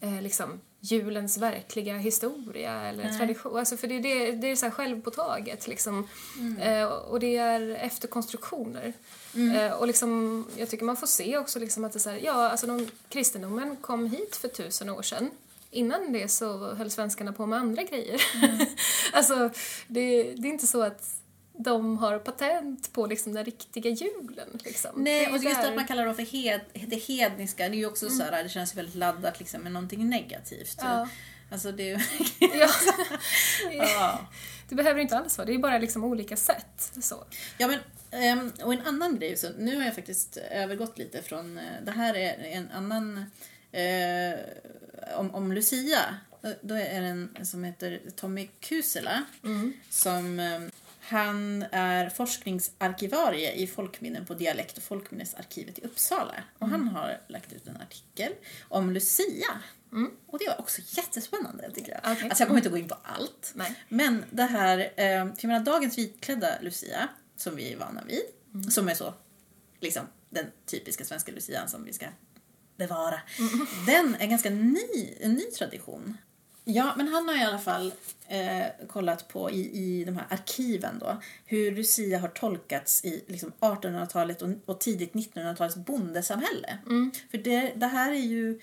[0.00, 3.18] eh, liksom, julens verkliga historia eller Nej.
[3.18, 3.58] tradition.
[3.58, 5.68] Alltså, för det, är det, det är så här självpåtaget.
[5.68, 6.08] Liksom.
[6.60, 8.92] Eh, och det är efterkonstruktioner.
[9.36, 12.20] Eh, och liksom, jag tycker man får se också liksom att det är så här,
[12.24, 15.30] ja, alltså de, kristendomen kom hit för tusen år sedan.
[15.70, 18.22] Innan det så höll svenskarna på med andra grejer.
[19.12, 19.50] alltså,
[19.86, 21.16] det, det är inte så att
[21.58, 24.48] de har patent på liksom den riktiga julen.
[24.64, 24.90] Liksom.
[24.96, 27.86] Nej, och just där- att man kallar det för hed, det hedniska, det är ju
[27.86, 30.76] också så här, det känns ju väldigt laddat liksom, med någonting negativt.
[30.80, 31.08] Ja.
[31.50, 32.06] Alltså det är.
[32.40, 32.68] Ja.
[33.72, 34.18] ja.
[34.68, 36.92] Det behöver inte alls vara, det är bara liksom olika sätt.
[37.02, 37.24] Så.
[37.58, 37.78] Ja, men,
[38.64, 42.14] och en annan grej, så nu har jag faktiskt övergått lite från, eh, det här
[42.16, 43.24] är en annan,
[43.72, 44.38] eh,
[45.18, 46.00] om, om Lucia,
[46.62, 49.24] Då- är det en som heter Tommy Kusela,
[49.90, 50.60] som eh,
[51.00, 56.34] han är forskningsarkivarie i folkminnen på Dialekt och folkminnesarkivet i Uppsala.
[56.58, 58.32] Och han har lagt ut en artikel
[58.68, 59.60] om Lucia.
[60.26, 62.12] Och det var också jättespännande tycker jag.
[62.12, 62.28] Okej.
[62.28, 63.52] Alltså jag kommer inte gå in på allt.
[63.54, 63.74] Nej.
[63.88, 68.22] Men det här, eh, för jag menar dagens vitklädda Lucia, som vi är vana vid,
[68.72, 69.14] som är så,
[69.80, 72.06] liksom den typiska svenska Lucian som vi ska
[72.76, 73.20] bevara.
[73.86, 76.16] Den är ganska ny, en ny tradition.
[76.64, 77.92] Ja, men han har i alla fall
[78.28, 83.52] eh, kollat på i, i de här arkiven då, hur Lucia har tolkats i liksom
[83.60, 86.78] 1800-talet och, och tidigt 1900-talets bondesamhälle.
[87.30, 88.60] För det, det här är ju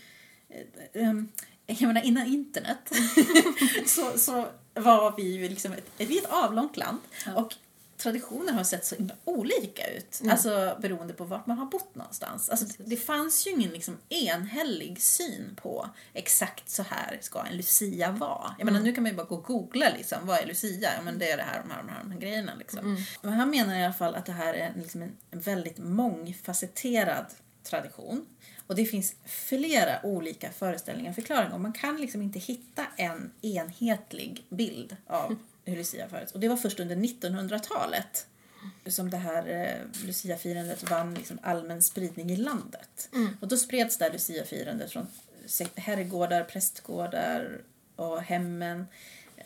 [0.50, 1.30] eh, ehm,
[1.66, 2.92] jag menar innan internet
[3.86, 7.00] så, så var vi ju liksom ett, är ett avlångt land
[7.36, 7.54] och
[8.02, 10.22] traditioner har sett så himla olika ut.
[10.30, 12.50] Alltså beroende på vart man har bott någonstans.
[12.50, 18.12] Alltså, det fanns ju ingen liksom enhällig syn på exakt så här ska en Lucia
[18.12, 18.56] vara.
[18.58, 20.90] Jag menar nu kan man ju bara gå och googla liksom, vad är Lucia?
[20.96, 23.06] Ja men det är det här, de här, de här, de här grejerna liksom.
[23.22, 27.26] Men han menar i alla fall att det här är liksom en, en väldigt mångfacetterad
[27.64, 28.26] tradition.
[28.68, 31.54] Och det finns flera olika föreställningar och förklaringar.
[31.54, 35.36] Och man kan liksom inte hitta en enhetlig bild av
[35.66, 36.32] hur Lucia förut.
[36.32, 38.28] Och det var först under 1900-talet
[38.88, 43.10] som det här eh, Lucia-firandet vann liksom allmän spridning i landet.
[43.42, 45.08] Och då spreds det här Lucia-firandet från
[45.76, 47.62] herrgårdar, prästgårdar
[47.96, 48.86] och hemmen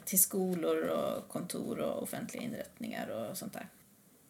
[0.05, 3.67] till skolor och kontor och offentliga inrättningar och sånt där.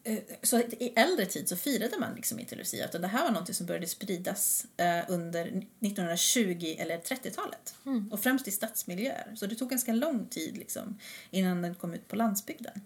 [0.06, 3.30] Eh, Så i äldre tid så firade man liksom inte Lucia utan det här var
[3.30, 7.74] något som började spridas eh, under 1920 eller 30-talet.
[8.10, 9.32] Och främst i stadsmiljöer.
[9.36, 10.98] Så det tog ganska lång tid liksom,
[11.30, 12.80] innan den kom ut på landsbygden.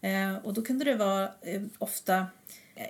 [0.00, 1.32] Eh, och då kunde det vara
[1.78, 2.26] ofta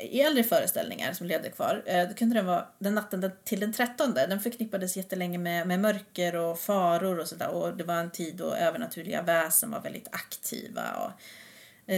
[0.01, 4.15] i äldre föreställningar som levde kvar, då kunde det vara den natten till den 13.
[4.15, 7.49] Den förknippades jättelänge med, med mörker och faror och sådär.
[7.49, 10.91] Och det var en tid då övernaturliga väsen var väldigt aktiva.
[10.93, 11.11] Och,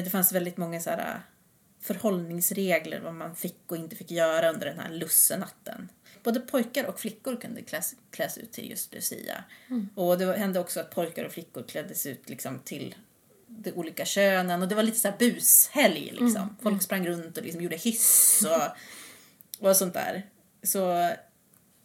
[0.03, 1.21] det fanns väldigt många så här,
[1.81, 5.89] förhållningsregler vad man fick och inte fick göra under den här lussenatten.
[6.23, 9.45] Både pojkar och flickor kunde kläs, kläs ut till just Lucia.
[9.95, 12.95] Och det hände också att pojkar och flickor kläddes ut liksom till
[13.47, 16.57] de olika könen och det var lite så här bushelg liksom.
[16.63, 20.27] Folk sprang runt och liksom gjorde hiss och, och sånt där.
[20.63, 21.11] Så,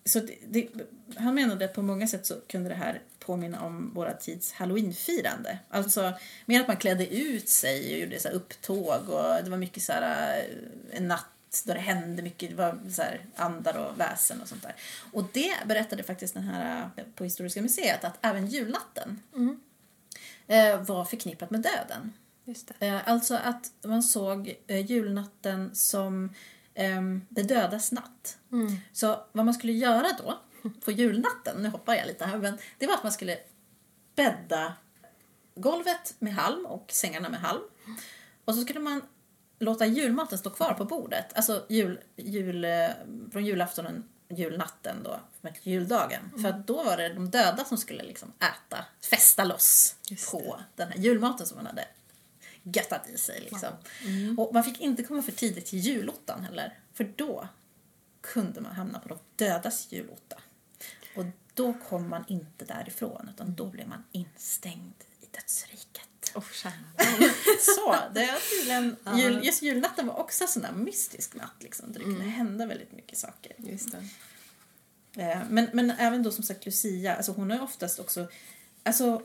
[0.06, 0.70] så det, det,
[1.18, 5.60] han menade att på många sätt så kunde det här påminna om våra tids halloweenfirande.
[5.70, 6.14] Alltså
[6.46, 9.92] mer att man klädde ut sig och gjorde så upptåg och det var mycket så
[9.94, 14.42] här eh, en natt då det hände mycket, det var så här andar och väsen
[14.42, 14.76] och sånt där.
[15.12, 19.22] Och det berättade faktiskt den här eh, på Historiska museet att även julnatten
[20.48, 22.14] eh, var förknippat med döden.
[23.06, 26.34] Alltså att man såg julnatten som
[26.76, 28.38] um, det dödas natt.
[28.92, 30.40] Så vad man skulle göra då,
[30.86, 33.38] på julnatten, nu hoppar jag lite här, men det var att man skulle
[34.16, 34.74] bädda
[35.56, 37.64] golvet med halm och sängarna med halm.
[38.46, 39.02] Och så skulle man
[39.60, 41.34] låta julmaten stå kvar på bordet.
[41.36, 42.90] Alltså jul, jul, eh,
[43.32, 45.20] från julaftonen, julnatten då,
[45.64, 46.32] juldagen.
[46.42, 49.96] För att då var det de döda som skulle liksom äta, festa loss
[50.32, 51.88] på den här julmaten som man hade
[52.64, 53.40] göttat i sig.
[53.42, 53.70] Liksom.
[54.38, 56.80] Och man fick inte komma för tidigt till julottan heller.
[56.94, 57.48] För då
[58.22, 60.38] kunde man hamna på de dödas julotta.
[61.60, 66.32] Då kom man inte därifrån utan då blev man instängd i dödsriket.
[66.36, 66.44] Oh,
[67.60, 71.92] Så, det är tydligen, jul, just julnatten var också en sån där mystisk natt liksom,
[71.92, 73.52] där det kunde hända väldigt mycket saker.
[73.58, 75.22] Just det.
[75.24, 78.28] Eh, Men, men även då som sagt Lucia, alltså hon har ju oftast också
[78.84, 79.22] alltså,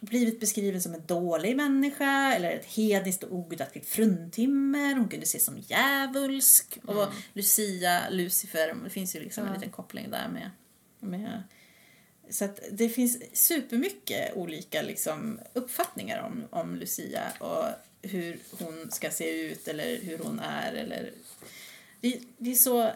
[0.00, 4.94] blivit beskriven som en dålig människa eller ett hedniskt och ogudaktigt fruntimmer.
[4.94, 6.78] Hon kunde ses som djävulsk.
[6.86, 9.54] Och Lucia, Lucifer, det finns ju liksom en Ja.
[9.54, 10.50] liten koppling där med,
[11.02, 11.42] med
[12.30, 17.64] så att det finns supermycket olika liksom, uppfattningar om, om Lucia och
[18.02, 20.72] hur hon ska se ut eller hur hon är.
[20.72, 21.10] Eller...
[22.00, 22.90] Det, det är så,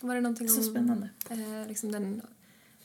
[0.00, 1.08] Var det någonting så om spännande.
[1.30, 2.22] eh, liksom den,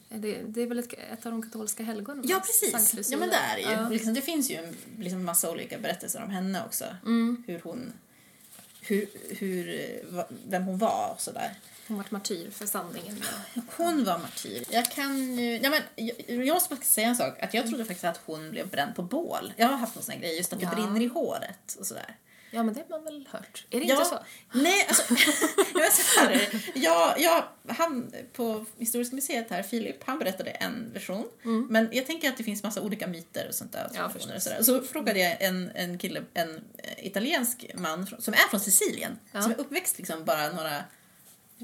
[0.10, 2.24] det, det är väl ett, ett av de katolska helgonen?
[2.28, 3.12] Ja, precis.
[3.12, 3.64] Ja, men det är ju.
[3.64, 3.90] Ja.
[3.90, 6.86] Liksom, det finns ju en liksom, massa olika berättelser om henne också.
[7.06, 7.44] Mm.
[7.48, 7.94] Hur hon...
[8.88, 9.90] Hur, hur,
[10.48, 11.54] vem hon var och sådär.
[11.88, 13.24] Hon var martyr för sanningen.
[13.78, 14.64] Hon var martyr.
[14.70, 15.58] Jag kan ju...
[15.64, 17.44] Ja, men, jag, jag måste faktiskt säga en sak.
[17.44, 19.54] Att jag trodde faktiskt att hon blev bränd på bål.
[19.58, 20.76] Jag har haft någon sån grej, just att det Ja.
[20.76, 22.16] brinner i håret och sådär.
[22.54, 23.66] Ja, men det har man väl hört?
[23.70, 23.96] Är det Ja.
[23.96, 24.20] inte så?
[24.60, 25.16] Nej, alltså...
[26.16, 31.28] så här, jag, jag, han på Historiska museet här, Filip, han berättade en version.
[31.70, 33.80] Men jag tänker att det finns massa olika myter och sånt där.
[33.86, 33.96] Mm.
[33.96, 34.64] Ja, och sådär.
[34.64, 39.20] Så frågade jag en, en kille, en eh, italiensk man som är från Sicilien.
[39.32, 39.42] Ja.
[39.42, 40.84] Som är uppväxt liksom bara några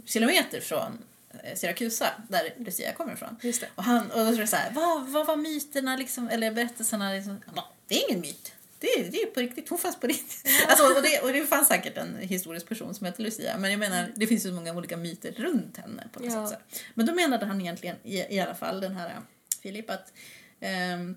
[0.05, 0.97] kilometer från
[1.43, 3.37] eh, Syrakusa, där Lucia kommer ifrån.
[3.75, 7.11] Och, han, och då tror jag så här, vad, vad var myterna liksom, eller berättelserna?
[7.13, 7.41] Liksom?
[7.45, 8.51] Han bara, det är ingen myt.
[8.79, 10.51] Det är, det är på riktigt, hon fanns på riktigt.
[10.67, 13.79] Alltså, och, det, och det fanns säkert en historisk person som heter Lucia, men jag
[13.79, 16.49] menar, det finns ju så många olika myter runt henne på något Ja.
[16.49, 16.59] sätt.
[16.71, 16.79] Så.
[16.93, 19.21] Men då menade han egentligen, i, i alla fall, den här
[19.61, 20.13] Filip, att
[20.59, 21.15] ehm,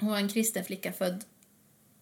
[0.00, 1.24] hon var en kristen flicka född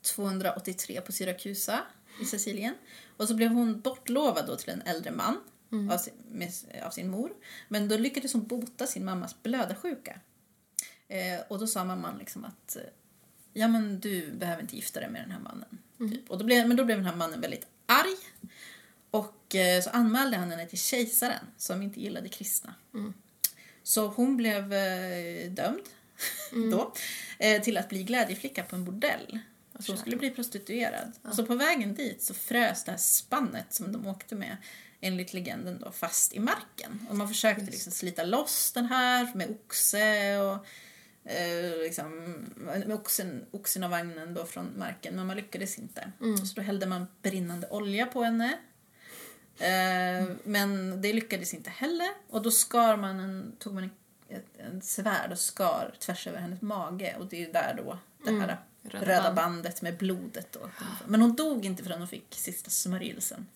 [0.02, 1.80] 283 på Syrakusa
[2.22, 2.74] i Sicilien.
[3.16, 5.40] Och så blev hon bortlovad då till en äldre man
[5.92, 6.52] av, sin, med,
[6.86, 7.30] av sin mor.
[7.68, 10.20] Men då lyckades hon bota sin mammas blödarsjuka.
[11.08, 12.76] Eh, och då sa mamman liksom att
[13.58, 15.78] ja men du behöver inte gifta dig med den här mannen.
[15.98, 16.30] Typ.
[16.30, 18.16] Och då blev, men då blev den här mannen väldigt arg.
[19.10, 22.74] Och eh, så anmälde han henne till kejsaren som inte gillade kristna.
[23.82, 25.82] Så hon blev eh, dömd
[26.70, 26.94] då
[27.38, 29.38] eh, till att bli glädjeflicka på en bordell.
[29.78, 31.12] Så hon skulle bli prostituerad.
[31.22, 34.56] Och så på vägen dit så frös det här spannet som de åkte med
[35.00, 37.06] enligt legenden då fast i marken.
[37.08, 40.66] Och man försökte liksom slita loss den här med oxe och
[41.28, 46.12] eh, liksom, med oxen, oxen och vagnen då från marken men man lyckades inte.
[46.18, 48.58] Så då hällde man brinnande olja på henne.
[49.58, 52.08] Eh, Men det lyckades inte heller.
[52.28, 53.90] Och då skar man en, tog man en,
[54.36, 57.16] ett, en svärd och skar tvärs över hennes mage.
[57.18, 59.36] Och det är där då det här Röda röda, band.
[59.36, 60.52] bandet med blodet.
[60.52, 60.70] Då.
[61.06, 63.46] Men hon dog inte förrän hon fick sista smörjelsen.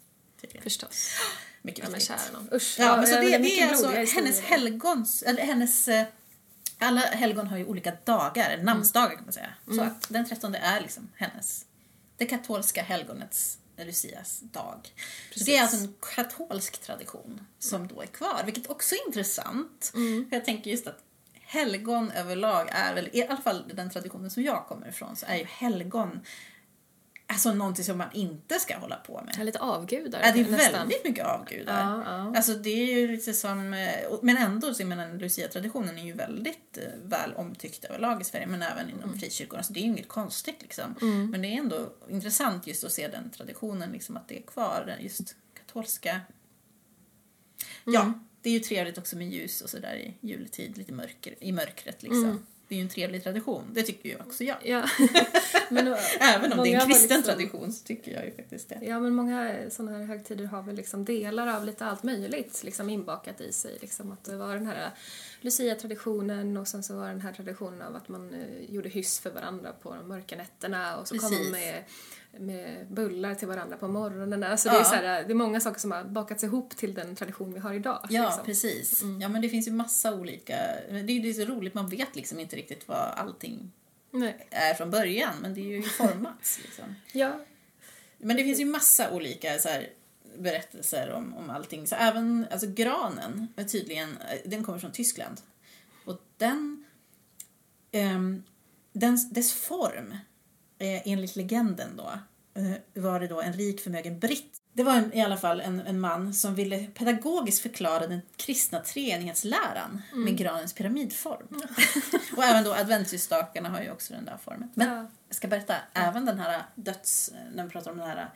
[0.41, 0.63] tydligen.
[0.63, 1.11] Förstås.
[1.63, 2.21] Mycket Ja, men viktigt.
[2.21, 2.57] kära.
[2.57, 2.77] Usch.
[2.79, 6.05] Ja, men så ja, det, det mycket är alltså hennes helgons, eller hennes, eh,
[6.83, 9.55] alla helgon har ju olika dagar, namnsdagar kan man säga.
[9.67, 11.67] Så att den 13 är liksom hennes,
[12.17, 14.95] det katolska helgonets Lucias dag.
[15.37, 19.91] Så det är alltså en katolsk tradition som då är kvar, vilket också är intressant.
[20.29, 20.99] För jag tänker just att
[21.41, 25.37] helgon överlag är väl, i alla fall den traditionen som jag kommer ifrån, så är
[25.37, 26.21] ju helgon
[27.33, 29.35] Alltså någonting som man inte ska hålla på med.
[29.39, 30.73] Ja, lite avgudar Ja, det är nästan.
[30.73, 31.81] väldigt mycket avgudar.
[31.81, 32.37] Ja, ja.
[32.37, 33.89] Alltså det är ju lite som, eh,
[34.23, 38.63] men ändå så menar Lucia-traditionen är ju väldigt eh, väl omtyckt överlag i Sverige men
[38.63, 40.95] även inom frikyrkorna så det är ju inget konstigt liksom.
[41.31, 44.85] Men det är ändå intressant just att se den traditionen liksom att det är kvar,
[44.87, 46.21] den just katolska.
[47.85, 48.13] Ja,
[48.43, 52.03] det är ju trevligt också med ljus och sådär i juletid, lite mörker, i mörkret
[52.03, 52.47] liksom.
[52.73, 54.57] Det är ju en trevlig tradition, det tycker ju också jag.
[54.65, 54.85] Ja.
[55.71, 58.69] men, då- Även om det är en kristen liksom- tradition så tycker jag ju faktiskt
[58.69, 58.79] det.
[58.83, 62.91] Ja, men många sådana här högtider har väl liksom delar av lite allt möjligt liksom
[62.91, 63.79] inbakat i sig.
[63.81, 64.91] Liksom att det var den här
[65.45, 69.31] Lucia-traditionen och sen så var den här traditionen av att man eh, gjorde hyss för
[69.31, 71.51] varandra på de mörka nätterna och så kom Precis.
[71.51, 71.85] man med,
[72.39, 74.45] med bullar till varandra på morgonen.
[74.45, 74.85] Alltså det, är Ja.
[74.85, 77.73] så här, det är många saker som har bakats ihop till den tradition vi har
[77.75, 78.07] idag.
[78.11, 78.45] Ja, liksom.
[78.45, 79.03] precis.
[79.21, 80.57] Ja, men det finns ju massa olika...
[80.89, 83.73] Det är ju så roligt, man vet liksom inte riktigt vad allting
[84.11, 84.47] Nej.
[84.51, 86.95] är från början, men det är ju formats liksom.
[87.13, 87.41] Ja,
[88.19, 89.89] Men det finns ju massa olika så här,
[90.39, 91.87] berättelser om, om allting.
[91.87, 95.41] Så även alltså granen är tydligen, den kommer från Tyskland.
[96.05, 96.85] Och den,
[97.93, 98.43] ehm,
[98.93, 100.13] den dess form,
[100.79, 102.13] eh, enligt legenden då,
[102.61, 104.59] eh, var det då en rik förmögen britt.
[104.73, 108.81] Det var en, i alla fall en, en man som ville pedagogiskt förklara den kristna
[108.81, 111.63] treenighetsläran med granens pyramidform.
[112.37, 114.71] och även då adventsljusstakarna har ju också den där formen.
[114.75, 115.07] Men Ja.
[115.29, 117.33] jag ska berätta, även den här döds...
[117.55, 118.31] När vi pratar om den här,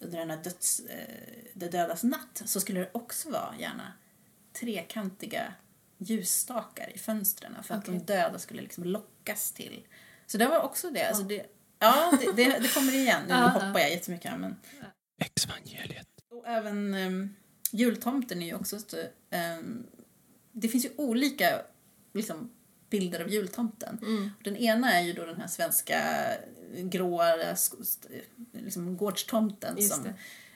[0.00, 0.80] under den här döds...
[0.80, 1.24] Eh,
[1.54, 3.92] det dödas natt så skulle det också vara gärna
[4.52, 5.54] trekantiga
[5.98, 7.98] ljusstakar i fönstren för att Okej.
[7.98, 9.86] de döda skulle liksom lockas till.
[10.26, 11.08] Så det var också det.
[11.08, 11.46] Alltså det
[11.78, 13.22] ja, det, det, det kommer igen.
[13.28, 13.48] Nu Ja, ja.
[13.48, 14.56] hoppar jag jättemycket här men...
[15.18, 16.08] Exvangeliet.
[16.30, 17.36] Och även um,
[17.72, 18.76] jultomten är ju också...
[18.76, 18.94] ett,
[19.30, 19.86] ehm,
[20.52, 21.62] det finns ju olika
[22.12, 22.52] liksom,
[22.90, 23.98] bilder av jultomten.
[24.02, 24.30] Mm.
[24.44, 26.02] Den ena är ju då den här svenska
[26.74, 27.34] gråa
[28.52, 30.04] liksom, gårdstomten som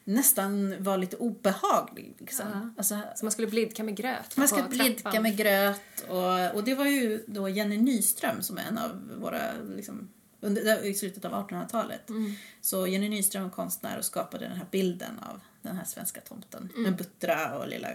[0.05, 2.15] nästan var lite obehaglig.
[2.19, 2.47] Liksom.
[2.53, 2.71] Ja.
[2.77, 5.23] Alltså, Så man skulle blidka med gröt man på blidka trappan.
[5.23, 9.53] med gröt och, och det var ju då Jenny Nyström som är en av våra
[9.77, 10.09] liksom,
[10.41, 12.09] under, i slutet av 1800-talet.
[12.11, 12.33] Mm.
[12.61, 16.69] Så Jenny Nyström var konstnär och skapade den här bilden av den här svenska tomten
[16.73, 16.83] Mm.
[16.83, 17.89] med buttra och lilla,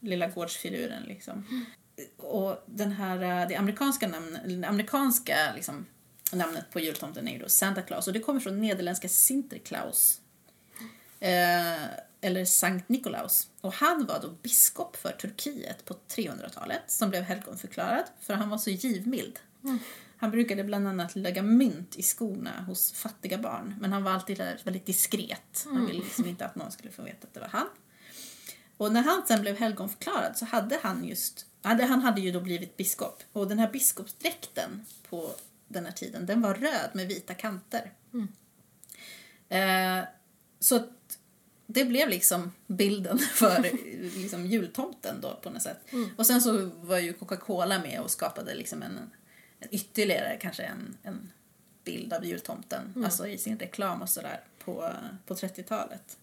[0.00, 1.64] lilla gårdsfiluren liksom.
[2.16, 5.86] Och den här, eh, det amerikanska, namn, amerikanska liksom,
[6.32, 10.20] namnet på jultomten är ju då Santa Claus och det kommer från nederländska Sinterklaus.
[11.20, 11.84] Eh,
[12.20, 13.48] eller Sankt Nikolaus.
[13.60, 18.58] Och han var då biskop för Turkiet på 300-talet som blev helgonförklarad för han var
[18.58, 19.38] så givmild.
[20.16, 24.38] Han brukade bland annat lägga mynt i skorna hos fattiga barn men han var alltid
[24.38, 25.66] väldigt diskret.
[25.66, 27.66] Han ville liksom inte att någon skulle få veta att det var han.
[28.76, 32.76] Och när han sen blev helgonförklarad så hade han just, han hade ju då blivit
[32.76, 33.22] biskop.
[33.32, 35.30] Och den här biskopsdräkten på
[35.68, 37.92] den här tiden, den var röd med vita kanter.
[39.48, 40.04] Eh,
[40.60, 41.18] så att
[41.66, 43.70] det blev liksom bilden för
[44.18, 45.80] liksom jultomten då på något sätt.
[46.16, 48.98] Och sen så var ju Coca-Cola med och skapade liksom en,
[49.60, 51.32] en ytterligare kanske en, en
[51.84, 54.92] bild av jultomten, alltså i sin reklam och sådär på,
[55.26, 56.18] på 30-talet.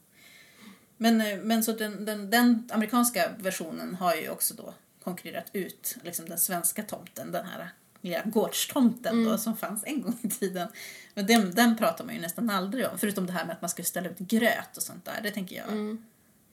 [0.98, 4.74] Men, eh, men så den, den, den amerikanska versionen har ju också då
[5.04, 7.70] konkurrerat ut liksom den svenska tomten, den här
[8.04, 10.68] lilla gårdstomten då, som fanns en gång i tiden.
[11.14, 13.70] Men den, den pratar man ju nästan aldrig om, förutom det här med att man
[13.70, 15.20] skulle ställa ut gröt och sånt där.
[15.24, 15.98] Det tänker jag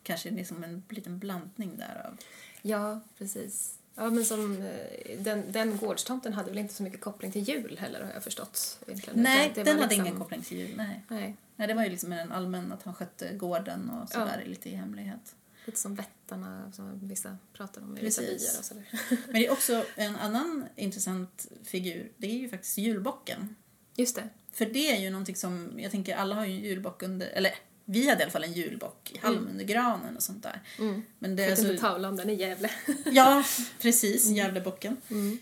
[0.03, 2.17] kanske är liksom en liten blandning där av...
[2.63, 3.75] Ja, precis.
[3.95, 7.79] Ja, men som, eh, den, den gårdstomten hade väl inte så mycket koppling till jul
[7.81, 8.79] heller har jag förstått.
[8.87, 9.23] egentligen.
[9.23, 10.75] Nej, den hade liksom- ingen koppling till jul.
[10.77, 11.05] Nej.
[11.09, 14.69] Nej, nej, det var ju liksom en allmän att han skötte gården och sådär lite
[14.69, 15.35] i hemlighet.
[15.65, 18.85] Lite som vättarna som vissa pratar om i vissa byar och sådär.
[19.27, 23.57] Men det är också en annan intressant figur, det är ju faktiskt julbocken.
[23.97, 24.29] Just det.
[24.53, 27.55] För det är ju någonting som, jag tänker alla har ju en julbock under, eller
[27.85, 30.63] vi hade i alla fall en julbock i halm under granen och sånt där.
[30.79, 31.03] Mm.
[31.19, 32.71] Men det kunde alltså, tala om den i Gävle.
[33.05, 33.45] ja,
[33.81, 34.97] precis, Gävlebocken.
[35.11, 35.39] Mm.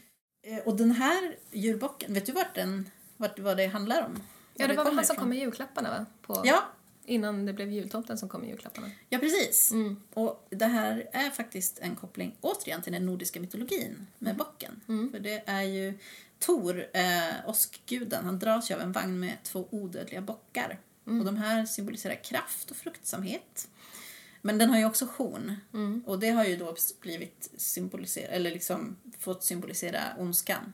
[0.47, 4.23] Eh, Och den här julbocken, vet du vart den, vart, vad det handlar om?
[4.55, 6.07] Ja, det var väl han som kom med julklapparna va?
[6.23, 6.65] På, Ja,
[7.09, 8.91] Innan det blev jultomten som kom med julklapparna.
[9.09, 9.73] ja precis.
[9.73, 10.03] Mm.
[10.15, 14.81] Och det här är faktiskt en koppling återigen till den nordiska mytologin med bocken.
[14.89, 15.11] Mm.
[15.11, 15.99] För det är ju
[16.39, 20.79] Tor, eh, åskguden, han dras ju av en vagn med två odödliga bockar.
[21.07, 21.21] Mm.
[21.21, 23.69] Och de här symboliserar kraft och fruktsamhet.
[24.43, 25.57] Men den har ju också horn.
[25.75, 26.03] Mm.
[26.07, 30.73] Och det har ju då blivit symboliserat, eller liksom fått symbolisera ondskan.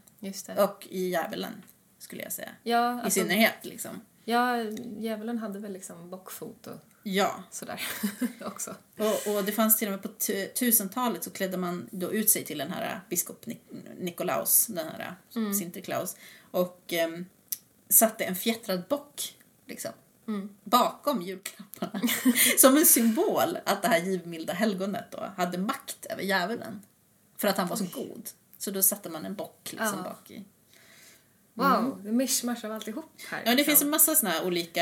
[0.58, 1.62] Och i djävulen,
[1.98, 2.50] skulle jag säga.
[2.62, 4.00] Ja, I alltså, synnerhet liksom.
[4.24, 4.62] Ja,
[4.98, 7.80] djävulen hade väl liksom bockfot och Ja, sådär
[8.40, 8.74] också.
[8.98, 12.30] Och, och det fanns till och med på tu- 1000-talet så klädde man då ut
[12.30, 15.54] sig till den här biskop Nik- Nikolaus, den här Mm.
[15.54, 16.16] Sinterklaus,
[16.50, 17.26] och em,
[17.88, 19.90] satte en fjättrad bock liksom,
[20.28, 20.56] Mm.
[20.64, 22.00] bakom julklapparna.
[22.58, 26.82] Som en symbol att det här givmilda helgonet då hade makt över djävulen.
[27.36, 28.30] För att han var så god.
[28.58, 30.02] Så då satte man en bock liksom Ja.
[30.10, 30.44] bak i.
[31.56, 33.42] Wow, det är mischmasch av alltihop här.
[33.44, 33.70] Ja, det liksom.
[33.72, 34.80] finns en massa såna här olika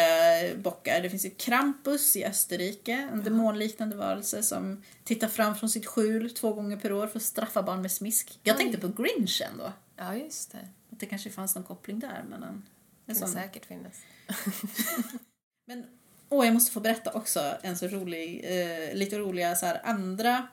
[0.57, 1.01] bockar.
[1.01, 6.35] Det finns ju Krampus i Österrike, en demonliknande varelse som tittar fram från sitt skjul
[6.35, 8.41] två gånger per år för att straffa barn med smisk.
[8.43, 8.59] Jag Oj.
[8.59, 9.73] tänkte på Grinchen då.
[9.97, 10.68] Ja, just det.
[10.93, 12.64] Att det kanske fanns någon koppling där mellan en
[13.07, 13.29] Det kan sån.
[13.43, 13.95] säkert finnas.
[15.66, 15.85] Men,
[16.29, 20.47] åh, jag måste få berätta också en så rolig, eh, lite roliga så här, andra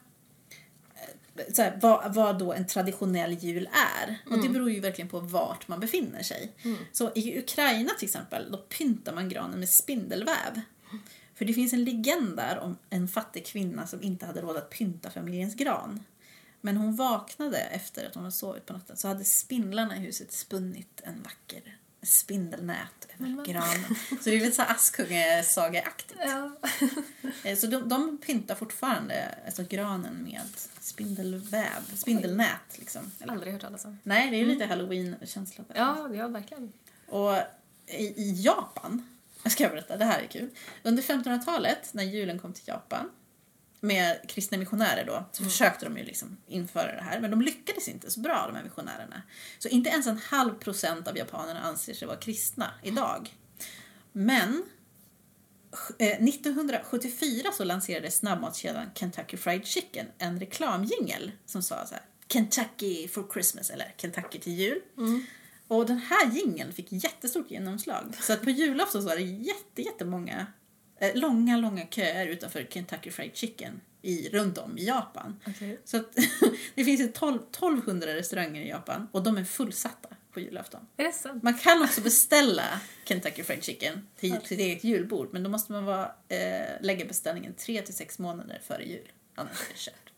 [1.54, 4.18] så här, vad, vad då en traditionell jul är.
[4.32, 6.52] Och det beror ju verkligen på vart man befinner sig.
[6.92, 10.62] Så i Ukraina till exempel, då pyntar man granen med spindelväv.
[11.36, 14.70] För det finns en legend där om en fattig kvinna som inte hade råd att
[14.70, 16.04] pynta familjens gran.
[16.62, 20.32] Men hon vaknade efter att hon hade sovit på natten så hade spindlarna i huset
[20.32, 23.95] spunnit en vacker spindelnät över granen.
[24.10, 26.20] Så det är lite så Askungesagaaktigt.
[26.26, 26.52] Ja.
[27.43, 30.41] Eh, Så de, de pyntar fortfarande alltså granen med
[30.80, 33.12] spindelväv, spindelnät liksom.
[33.20, 34.00] Eller, Aldrig hört talas om.
[34.04, 35.64] nej, det är ju lite halloween-känsla.
[35.68, 35.76] där.
[35.76, 36.74] Ja, ja, verkligen.
[37.08, 37.34] Och
[37.86, 39.08] i, i Japan,
[39.43, 40.50] jag ska berätta, det här är kul.
[40.84, 43.10] Under 1500-talet, när julen kom till Japan,
[43.80, 47.20] med kristna missionärer då, så försökte de ju liksom införa det här.
[47.20, 49.22] Men de lyckades inte så bra, de här missionärerna.
[49.60, 53.34] Så inte ens en halv procent av japanerna anser sig vara kristna idag.
[54.12, 54.64] Men
[55.98, 63.08] eh, 1974 så lanserade snabbmatskedjan Kentucky Fried Chicken en reklamjingel som sa så här Kentucky
[63.08, 64.82] for Christmas eller Kentucky till jul.
[65.68, 68.16] Och den här jingeln fick jättestort genomslag.
[68.22, 70.46] Så att på julafton så var det jätte, jättemånga eh,
[71.14, 75.39] långa, långa köer utanför Kentucky Fried Chicken i, runt om i Japan.
[75.47, 75.80] Okej.
[75.86, 76.16] Så att
[76.76, 80.88] det finns ju 12, 1200 restauranger i Japan och de är fullsatta på julafton.
[80.97, 81.43] Är det sant?
[81.43, 82.64] Man kan också beställa
[83.06, 87.06] Kentucky Fried Chicken till till sitt eget julbord men då måste man vara, eh, lägga
[87.06, 89.12] beställningen 3 till sex månader före jul.
[89.36, 90.12] Annars är det kört.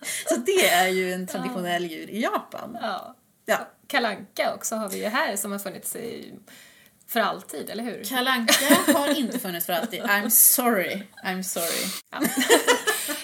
[0.28, 2.78] Så det är ju en traditionell jul i Japan.
[2.82, 3.16] Ja.
[3.46, 3.68] Ja.
[3.86, 6.32] Kalanka också har vi ju här som har funnits i,
[7.06, 8.04] för alltid, eller hur?
[8.04, 8.54] Kalanka
[8.94, 10.00] har inte funnits för alltid.
[10.02, 11.02] I'm sorry.
[11.24, 11.86] I'm sorry.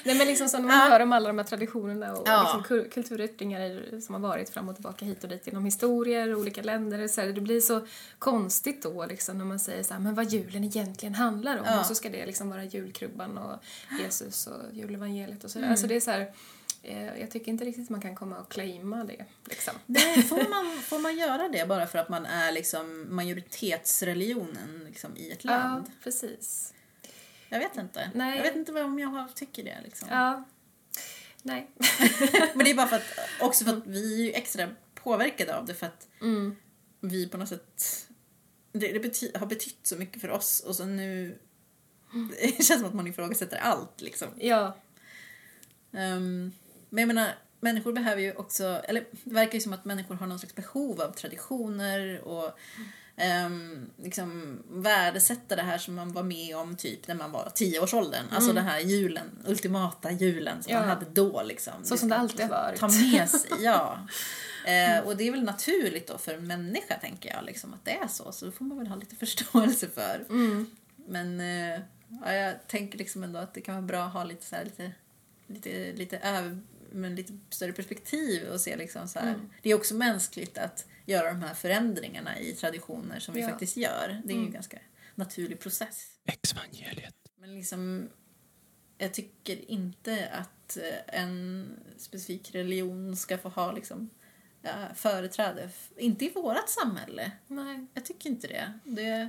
[0.05, 0.89] Nej men liksom så när man Ja.
[0.89, 2.43] hör om alla de här traditionerna och Ja.
[2.43, 6.41] liksom kul- kulturyttringar som har varit fram och tillbaka hit och dit genom historier och
[6.41, 7.09] olika länder.
[7.09, 7.87] Så här, det blir så
[8.19, 11.65] konstigt då liksom när man säger så här, men vad julen egentligen handlar om.
[11.67, 11.81] Ja.
[11.81, 13.59] Och så ska det liksom vara julkrubban och
[14.01, 15.59] Jesus och julevangeliet och så.
[15.59, 15.71] Mm.
[15.71, 16.33] Alltså det är så här,
[17.21, 19.75] jag tycker inte riktigt man kan komma och claima det liksom.
[19.87, 25.17] Nej, får man, får man göra det bara för att man är liksom majoritetsreligionen liksom,
[25.17, 25.85] i ett land?
[25.87, 26.75] Ja, precis.
[27.49, 28.11] Jag vet inte.
[28.15, 28.37] Nej.
[28.37, 29.79] Jag vet inte om jag tycker det.
[29.85, 30.09] Liksom.
[30.11, 30.45] Ja.
[31.43, 31.71] Nej.
[32.55, 35.67] Men det är bara för att, också för att vi är ju extra påverkade av
[35.67, 36.57] det för att Mm.
[37.01, 38.09] vi på något sätt
[38.73, 41.39] det, det bety, har betytt så mycket för oss och så nu
[42.41, 44.29] det känns som att man ifrågasätter allt liksom.
[44.39, 44.77] Ja.
[45.93, 46.53] Ehm,
[46.93, 50.27] men jag menar, människor behöver ju också, eller det verkar ju som att människor har
[50.27, 52.59] någon slags behov av traditioner och
[53.47, 58.25] um, liksom värdesätta det här som man var med om typ när man var tioårsåldern.
[58.31, 60.89] Alltså den här julen, ultimata julen som man Mm.
[60.89, 60.95] Ja.
[60.95, 61.73] hade då liksom.
[61.85, 62.81] Så som det alltid har varit.
[62.81, 63.99] Ta med sig, ja.
[64.67, 67.91] Eh, och det är väl naturligt då för en människa tänker jag liksom att det
[67.97, 68.33] är så.
[68.33, 70.25] Så då får man väl ha lite förståelse för.
[70.31, 70.71] Mm.
[70.97, 71.81] Men eh,
[72.25, 74.65] ja, jag tänker liksom ändå att det kan vara bra att ha lite så här,
[74.65, 74.93] lite,
[75.47, 76.61] lite, lite, över,
[76.95, 79.35] men lite större perspektiv och se liksom så här.
[79.35, 79.51] Mm.
[79.63, 83.49] Det är också mänskligt att göra de här förändringar i traditioner som vi Ja.
[83.49, 84.09] faktiskt gör.
[84.25, 84.47] Det är ju Mm.
[84.47, 84.79] en ganska
[85.15, 86.09] naturlig process.
[86.25, 87.15] Exvangeliet.
[87.41, 88.09] Men liksom,
[88.99, 94.11] jag tycker inte att eh, en specifik religion ska få ha liksom,
[94.63, 95.71] ja, företräde.
[95.97, 97.33] Inte i vårt samhälle.
[97.47, 97.87] Nej.
[97.95, 98.73] Jag tycker inte det.
[98.85, 99.29] det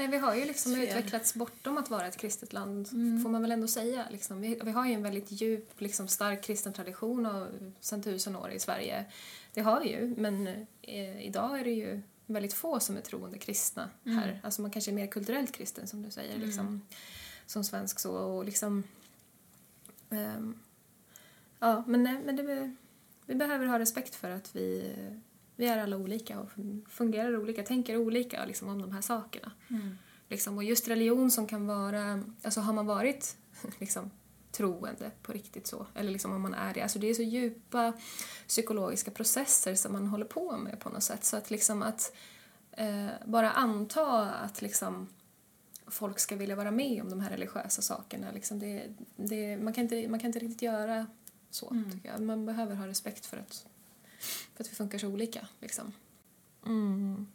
[0.00, 0.82] Nej, vi har ju liksom Fel.
[0.88, 3.22] utvecklats bortom att vara ett kristet land, Mm.
[3.22, 4.06] får man väl ändå säga.
[4.10, 4.40] Liksom.
[4.40, 8.50] Vi, vi har ju en väldigt djup, liksom, stark kristen tradition av, sedan tusen år
[8.50, 9.04] i Sverige.
[9.54, 10.46] Det har vi ju, men
[10.82, 14.40] eh, idag är det ju väldigt få som är troende kristna här.
[14.42, 16.80] Alltså man kanske är mer kulturellt kristen som du säger, liksom,
[17.46, 18.12] som svensk så.
[18.12, 18.82] Och liksom,
[20.10, 20.58] ehm,
[21.58, 22.74] ja, men, nej, men det,
[23.26, 24.94] vi behöver ha respekt för att vi,
[25.60, 29.52] vi är alla olika och fun- fungerar olika, tänker olika liksom, om de här sakerna.
[30.28, 33.36] Liksom, och just religion som kan vara, alltså har man varit
[33.78, 34.10] liksom,
[34.52, 37.92] troende på riktigt så, eller liksom om man är det, alltså det är så djupa
[38.48, 41.24] psykologiska processer som man håller på med på något sätt.
[41.24, 42.12] Så att liksom att
[42.72, 45.08] eh, bara anta att liksom
[45.86, 48.86] folk ska vilja vara med om de här religiösa sakerna, liksom det,
[49.16, 51.06] det, man, kan inte, man kan inte riktigt göra
[51.50, 52.20] så, tycker jag.
[52.20, 53.66] Man behöver ha respekt för att,
[54.56, 55.92] för att vi funkar så olika, liksom.
[56.66, 57.26] Mm.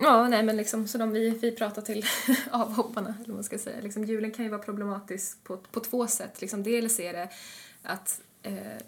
[0.00, 2.04] Ja, nej men liksom, så de vi, vi pratar till
[2.50, 3.80] avhopparna, eller vad man ska säga.
[3.80, 6.40] Liksom, julen kan ju vara problematisk på, på två sätt.
[6.40, 7.28] Liksom, dels är det
[7.82, 8.82] att eh,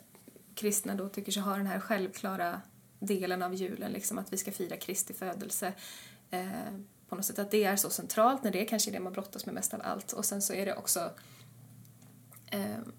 [0.55, 2.61] kristna då tycker sig ha den här självklara
[2.99, 5.72] delen av julen, liksom att vi ska fira Kristi födelse.
[6.30, 6.49] Eh,
[7.09, 9.47] på något sätt att det är så centralt, när det är kanske det man brottas
[9.47, 10.12] med mest av allt.
[10.12, 11.11] Och sen så är det också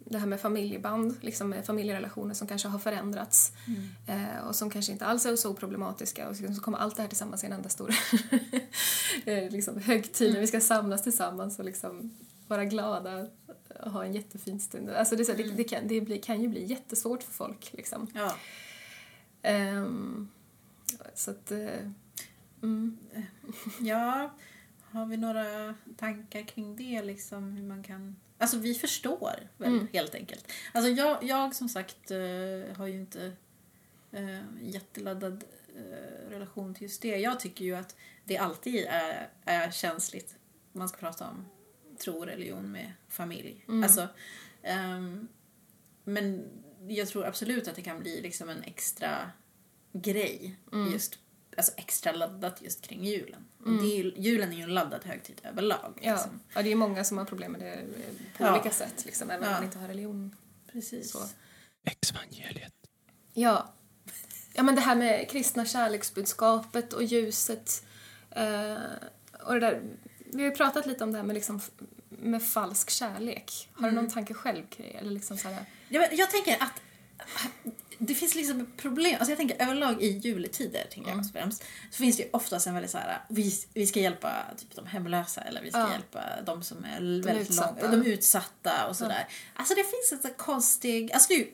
[0.05, 3.51] det här med familjeband, liksom med familjerelationer som kanske har förändrats
[4.07, 7.09] eh, och som kanske inte alls är så problematiska och så kommer allt det här
[7.09, 7.95] tillsammans i en enda stor
[9.25, 13.27] eh, liksom, högtid när vi ska samlas tillsammans och liksom vara glada
[13.83, 14.89] och ha en jättefin stund.
[14.89, 17.73] Alltså det, så, det, det, kan, det blir, kan ju bli jättesvårt för folk.
[17.73, 18.07] Liksom.
[18.13, 18.35] ja.
[19.41, 20.29] Ehm,
[21.13, 21.51] så att...
[21.51, 21.91] eh,
[22.63, 22.97] mm.
[23.79, 24.33] Ja,
[24.81, 27.01] har vi några tankar kring det?
[27.01, 28.15] Liksom, hur man kan...
[28.37, 29.87] Alltså vi förstår väl Mm.
[29.93, 30.51] helt enkelt.
[30.73, 33.31] Alltså jag, jag som sagt eh, har ju inte
[34.11, 35.43] eh, jätteladdad
[35.75, 37.17] eh, relation till just det.
[37.17, 40.35] Jag tycker ju att det alltid är, är känsligt
[40.71, 41.45] man ska prata om
[41.97, 43.65] tro och religion med familj.
[43.83, 44.07] Alltså,
[44.63, 45.27] ehm,
[46.03, 46.49] men
[46.87, 49.31] jag tror absolut att det kan bli liksom en extra
[49.93, 50.55] grej
[50.91, 51.19] just
[51.57, 53.45] Alltså extra laddat just kring julen.
[53.65, 55.99] Och det är ju, julen är ju en laddad högtid överlag.
[56.01, 56.39] Ja, Liksom.
[56.53, 57.79] ja, det är många som har problem med det eh,
[58.37, 58.53] på Ja.
[58.53, 59.55] olika sätt, liksom, även om Ja.
[59.55, 60.35] man inte har religion.
[60.71, 61.11] Precis.
[61.11, 61.19] Så.
[61.83, 62.73] Exvangeliet.
[63.33, 63.73] Ja.
[64.53, 67.85] ja, men det här med kristna kärleksbudskapet och ljuset
[68.31, 68.75] eh,
[69.43, 69.81] och det där.
[70.19, 71.61] Vi har ju pratat lite om det här med, liksom,
[72.09, 73.69] med falsk kärlek.
[73.73, 74.97] Har du någon tanke själv kring det?
[74.97, 76.81] Eller liksom så här, Ja, men jag tänker att
[77.97, 79.15] det finns liksom ett problem.
[79.15, 81.23] Alltså jag tänker överlag i juletider, tänker Mm.
[81.25, 84.43] jag främst, så finns det ju oftast en väldigt så här, vi, vi ska hjälpa
[84.57, 85.91] typ de hemlösa eller vi ska Ja.
[85.91, 87.91] hjälpa de som är väldigt utsatta.
[87.91, 89.27] långt, de utsatta och sådär.
[89.55, 91.47] Alltså det finns en så konstig, alltså det är ju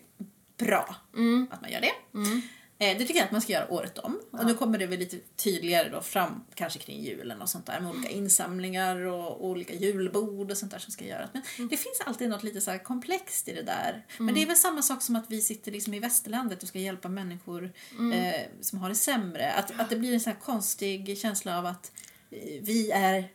[0.58, 1.48] bra Mm.
[1.52, 1.88] att man gör det.
[2.20, 2.39] Eh,
[2.82, 4.20] Det tycker jag att man ska göra året om.
[4.32, 7.80] Och nu kommer det väl lite tydligare då fram, kanske kring julen och sånt där
[7.80, 11.30] med olika insamlingar och olika julbord och sånt där som ska göras.
[11.34, 14.06] Men det finns alltid något lite så komplext i det där.
[14.18, 16.80] Men det är väl samma sak som att vi sitter liksom i västerlandet och ska
[16.80, 17.72] hjälpa människor
[18.14, 19.54] eh, som har det sämre.
[19.54, 21.92] Att, att det blir en så här konstig känsla av att
[22.32, 23.30] eh, vi är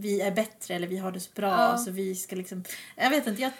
[0.00, 1.78] vi är bättre eller vi har det så bra Ja.
[1.78, 2.64] så vi ska liksom...
[2.96, 3.52] Jag vet inte, jag,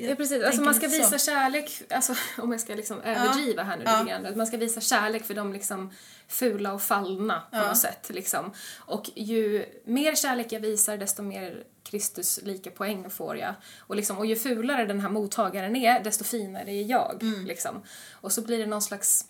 [0.00, 0.44] jag Ja, precis.
[0.44, 1.10] Alltså, man ska lite så.
[1.10, 4.02] visa kärlek, alltså, om jag ska liksom överdriva här nu Ja.
[4.02, 4.36] lite grann.
[4.38, 5.90] Man ska visa kärlek för de liksom
[6.28, 7.68] fula och fallna på Ja.
[7.68, 8.10] något sätt.
[8.10, 8.52] Liksom.
[8.78, 13.54] Och ju mer kärlek jag visar, desto mer Kristus lika poäng får jag.
[13.78, 17.18] Och, liksom, och ju fulare den här mottagaren är, desto finare är jag.
[17.22, 17.46] Mm.
[17.46, 17.82] Liksom.
[18.12, 19.24] Och så blir det någon slags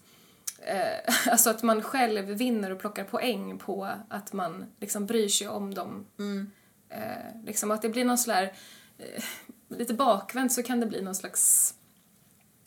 [0.66, 5.48] Eh, alltså att man själv vinner och plockar poäng på att man liksom bryr sig
[5.48, 6.06] om dem.
[6.18, 6.50] Mm.
[6.88, 8.52] Eh, liksom att det blir någon där,
[8.98, 9.24] eh,
[9.68, 11.74] lite bakvänt så kan det bli någon slags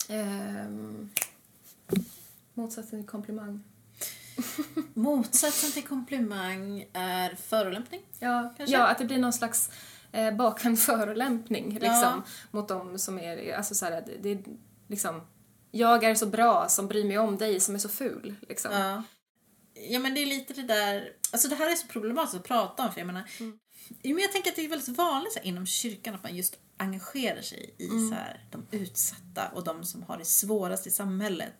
[0.08, 1.10] ehm,
[2.54, 3.64] motsatsen till komplimang.
[4.94, 8.00] Motsatsen till komplimang är förolämpning.
[8.18, 8.76] Ja, Kanske?
[8.76, 9.70] ja att det blir någon slags
[10.12, 12.22] eh, bakvänd förolämpning liksom, Ja.
[12.50, 14.38] mot dem som är, alltså så här, det, det är
[14.86, 15.20] liksom,
[15.70, 18.34] jag är så bra som bryr mig om dig som är så ful.
[18.48, 18.72] Liksom.
[18.72, 19.02] Ja.
[19.74, 21.12] ja, men det är lite det där...
[21.32, 23.30] Alltså det här är så problematiskt att prata om för jag menar...
[24.02, 26.56] Jo, men jag tänker att det är väldigt vanligt så inom kyrkan att man just
[26.78, 31.52] engagerar sig i så här, de utsatta och de som har det svårast i samhället.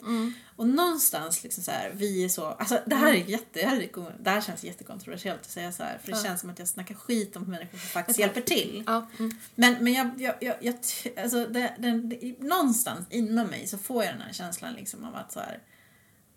[0.56, 2.46] Och någonstans liksom så här, vi är så...
[2.46, 5.82] Alltså det här, är jätte, det här, är, det här känns jättekontroversiellt att säga så
[5.82, 8.84] här för det känns som att jag snackar skit om människor som faktiskt hjälper till.
[8.86, 9.30] Ja, mm.
[9.54, 10.74] Men, men jag, jag, jag, jag
[11.22, 15.16] alltså det, det, det, någonstans inom mig så får jag den här känslan liksom av
[15.16, 15.62] att så här,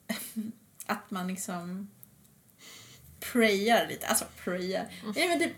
[0.85, 1.89] att man liksom
[3.19, 4.93] prayar lite, alltså prayar.
[5.15, 5.51] Ja, men det,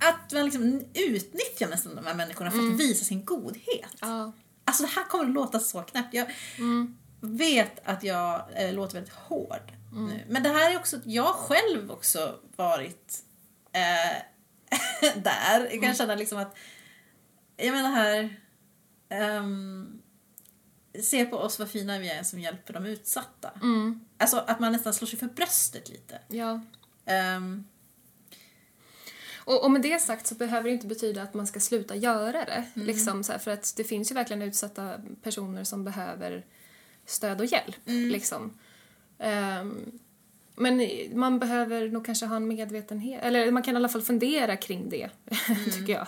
[0.00, 3.96] att man liksom utnyttjar nästan de här människorna för att visa sin godhet.
[4.00, 4.32] ja.
[4.64, 6.14] Alltså det här kommer att låta så knäppt.
[6.14, 6.26] Jag
[7.20, 10.24] vet att jag eh, låter väldigt hård nu.
[10.28, 13.24] Men det här är också, jag själv också varit
[13.72, 14.22] eh,
[15.22, 15.68] där.
[15.70, 16.56] Jag kan känna liksom att,
[17.56, 18.40] jag menar här,
[19.08, 20.02] ehm,
[21.02, 23.50] se på oss vad fina vi är som hjälper de utsatta.
[23.62, 24.00] Mm.
[24.18, 26.20] Alltså att man nästan slår sig för bröstet lite.
[26.28, 26.60] ja.
[27.06, 27.64] Ehm,
[29.50, 32.44] Och, och med det sagt så behöver det inte betyda att man ska sluta göra
[32.44, 32.64] det.
[32.74, 36.46] Liksom, så här, för att det finns ju verkligen utsatta personer som behöver
[37.06, 37.76] stöd och hjälp.
[37.84, 38.58] Liksom.
[39.18, 39.98] Ehm,
[40.56, 44.56] men man behöver nog kanske ha en medvetenhet, eller man kan i alla fall fundera
[44.56, 45.10] kring det,
[45.72, 46.06] tycker jag.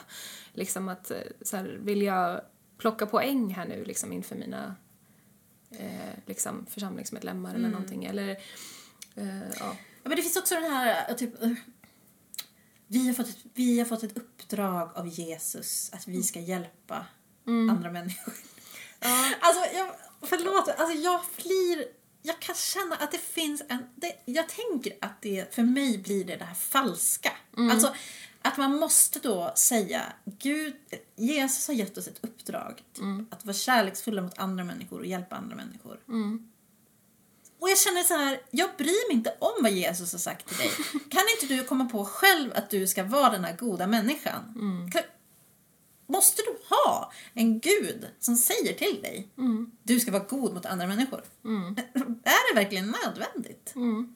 [0.53, 2.41] Liksom att, eh, så här, vill jag
[2.79, 4.77] plocka poäng här nu liksom inför mina
[5.71, 8.29] eh, liksom församlingsmedlemmar eller någonting, eller
[9.15, 9.77] eh, ja.
[10.03, 11.53] Ja, men det finns också den här, äh, typ, äh,
[12.93, 17.07] vi har, fått ett, vi har fått ett uppdrag av Jesus att vi ska hjälpa
[17.71, 18.35] andra människor.
[19.41, 19.89] Alltså, jag,
[20.23, 21.85] förlåt, alltså jag blir,
[22.23, 26.25] jag kan känna att det finns en, det, jag tänker att det, för mig blir
[26.25, 27.33] det det här falska.
[27.71, 27.95] Alltså,
[28.43, 30.77] att man måste då säga, Gud,
[31.17, 35.37] Jesus har gett oss ett uppdrag typ, att vara kärleksfulla mot andra människor och hjälpa
[35.37, 36.01] andra människor.
[37.63, 40.57] Och jag känner så här, jag bryr mig inte om vad Jesus har sagt till
[40.57, 40.71] dig.
[41.11, 44.43] Kan inte du komma på själv att du ska vara den här goda människan?
[44.93, 45.03] Kan,
[46.07, 49.29] måste du ha en gud som säger till dig
[49.83, 51.23] du ska vara god mot andra människor?
[52.25, 53.73] Är det verkligen nödvändigt?
[53.75, 54.07] Jag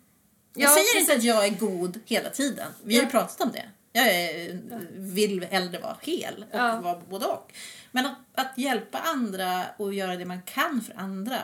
[0.55, 2.73] Ja, säger inte att jag är god hela tiden.
[2.85, 3.11] Vi har ju Ja.
[3.11, 3.65] pratat om det.
[3.93, 4.61] Jag är,
[4.97, 6.81] vill hellre vara hel och Ja.
[6.81, 7.53] vara både och.
[7.93, 11.39] Men att, att hjälpa andra och göra det man kan för andra.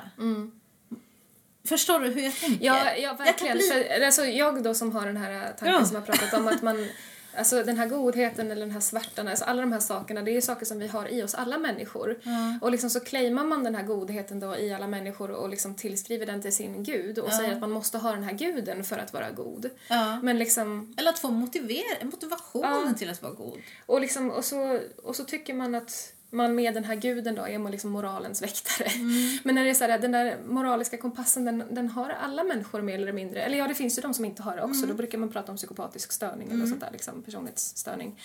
[1.65, 2.67] Förstår du hur jag tänker?
[2.67, 3.57] Ja, ja Jag verkligen.
[3.57, 5.85] bli- För, alltså, jag då som har den här tanken Ja.
[5.85, 6.89] som jag pratat om att man,
[7.37, 10.33] Alltså den här godheten eller den här svärtan, alltså alla de här sakerna, det är
[10.33, 12.19] ju saker som vi har i oss alla människor.
[12.61, 16.27] Och liksom så claimar man den här godheten då i alla människor och liksom tillskriver
[16.27, 19.13] den till sin gud och säger att man måste ha den här guden för att
[19.13, 19.71] vara god.
[19.89, 20.21] Ja.
[20.23, 23.59] Men liksom, Eller att få motivera, motivationen till att vara god.
[23.87, 27.43] och, liksom, och, så, och så tycker man att man med den här guden då
[27.43, 28.89] är liksom moralens väktare.
[29.45, 32.83] Men när det är så här, den där moraliska kompassen den, den har alla människor
[32.83, 33.43] mer eller mindre.
[33.43, 34.87] Eller ja, det finns ju de som inte har det också.
[34.87, 38.21] Då brukar man prata om psykopatisk störning eller sånt där, liksom, personlighetsstörning.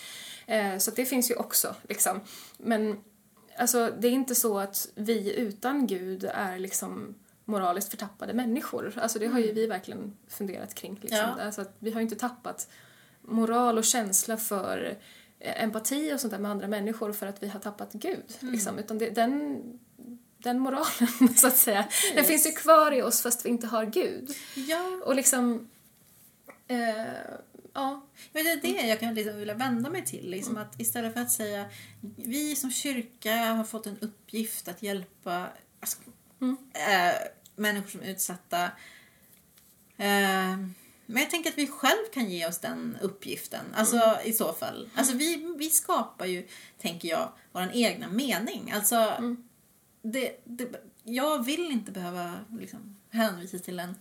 [0.46, 1.74] Eh, så det finns ju också.
[1.88, 2.20] Liksom.
[2.56, 2.98] Men
[3.58, 8.92] alltså, det är inte så att vi utan Gud är liksom moraliskt förtappade människor.
[8.96, 10.98] Alltså det har ju vi verkligen funderat kring.
[11.02, 11.18] Liksom.
[11.18, 11.44] Ja.
[11.44, 12.68] Alltså vi har ju inte tappat
[13.22, 14.98] moral och känsla för
[15.40, 18.36] empati och sånt där med andra människor för att vi har tappat Gud.
[18.40, 18.78] Liksom.
[18.78, 19.62] Utan det, den,
[20.38, 23.86] den moralen, så att säga, den finns ju kvar i oss fast vi inte har
[23.86, 24.30] Gud.
[24.54, 25.68] Ja, Och liksom...
[26.68, 26.78] Eh,
[27.72, 28.06] ja.
[28.32, 30.30] men det är det jag kan liksom vilja vända mig till.
[30.30, 30.68] Liksom Mm.
[30.68, 31.64] att istället för att säga
[32.16, 35.48] vi som kyrka har fått en uppgift att hjälpa
[35.80, 35.98] alltså,
[36.40, 36.56] Mm.
[36.72, 37.14] eh,
[37.56, 38.64] människor som är utsatta.
[39.96, 40.56] Eh,
[41.10, 43.64] men jag tänker att vi själv kan ge oss den uppgiften.
[43.74, 44.16] Alltså Mm.
[44.24, 44.90] i så fall.
[44.94, 46.48] Alltså vi, vi skapar ju,
[46.78, 48.70] tänker jag, vår egna mening.
[48.74, 49.48] Alltså Mm.
[50.02, 50.68] det, det,
[51.04, 53.94] jag vill inte behöva liksom, hänvisa till en,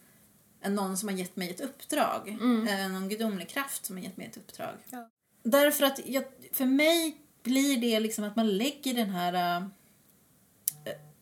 [0.61, 2.29] en någon som har gett mig ett uppdrag.
[2.69, 4.75] Eh, någon gudomlig kraft som har gett mig ett uppdrag.
[4.89, 5.09] Ja.
[5.43, 9.67] Därför att jag, för mig blir det liksom att man lägger den här äh,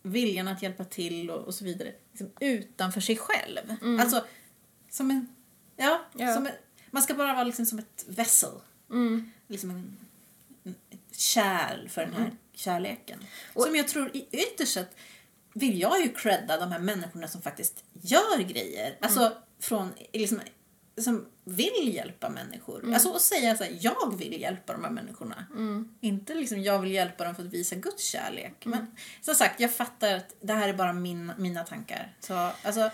[0.04, 3.60] viljan att hjälpa till och, och så vidare liksom utanför sig själv.
[4.00, 4.26] Alltså
[4.90, 5.28] som en...
[5.76, 6.36] Ja, Ja.
[6.36, 6.48] En,
[6.92, 8.54] man ska bara vara liksom som ett vessel.
[8.92, 9.32] Mm.
[9.48, 9.98] Liksom en,
[10.64, 13.20] en, ett kärl för den här kärleken.
[13.54, 14.96] som jag tror i ytterst sett
[15.54, 18.98] vill jag ju credda de här människorna som faktiskt gör grejer.
[19.02, 20.42] Alltså från liksom,
[20.98, 22.94] som vill hjälpa människor.
[22.94, 25.46] Alltså att säga så här, jag vill hjälpa de här människorna.
[26.02, 28.66] Inte liksom jag vill hjälpa dem för att visa Guds kärlek.
[28.66, 32.14] Men som sagt, jag fattar att det här är bara min, mina tankar.
[32.20, 32.90] Så alltså,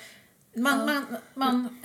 [0.55, 1.81] man, man, man,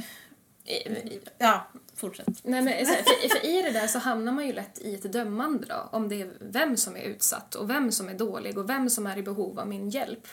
[1.38, 2.26] ja, fortsätt.
[2.42, 5.66] Nej, men, för, för i det där så hamnar man ju lätt i ett dömande
[5.66, 8.90] då, om det är vem som är utsatt och vem som är dålig och vem
[8.90, 10.26] som är i behov av min hjälp.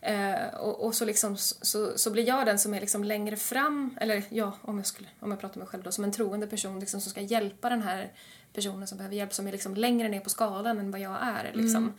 [0.00, 3.98] Eh, och, och så, liksom, så, så blir jag den som är liksom längre fram,
[4.00, 6.80] eller ja, om jag, skulle, om jag pratar mig själv då, som en troende person
[6.80, 8.12] liksom, som ska hjälpa den här
[8.52, 11.52] personen som behöver hjälp, som är liksom längre ner på skalan än vad jag är.
[11.54, 11.92] Liksom.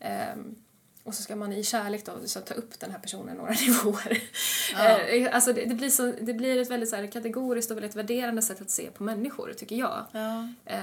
[0.00, 0.56] Ehm,
[1.04, 4.22] och så ska man i kärlek då så ta upp den här personen några nivåer.
[4.74, 7.96] Eh, alltså det, det, blir så, det blir ett väldigt så här, kategoriskt och väldigt
[7.96, 10.06] värderande sätt att se på människor, tycker jag.
[10.12, 10.48] Ja.
[10.64, 10.80] Eh,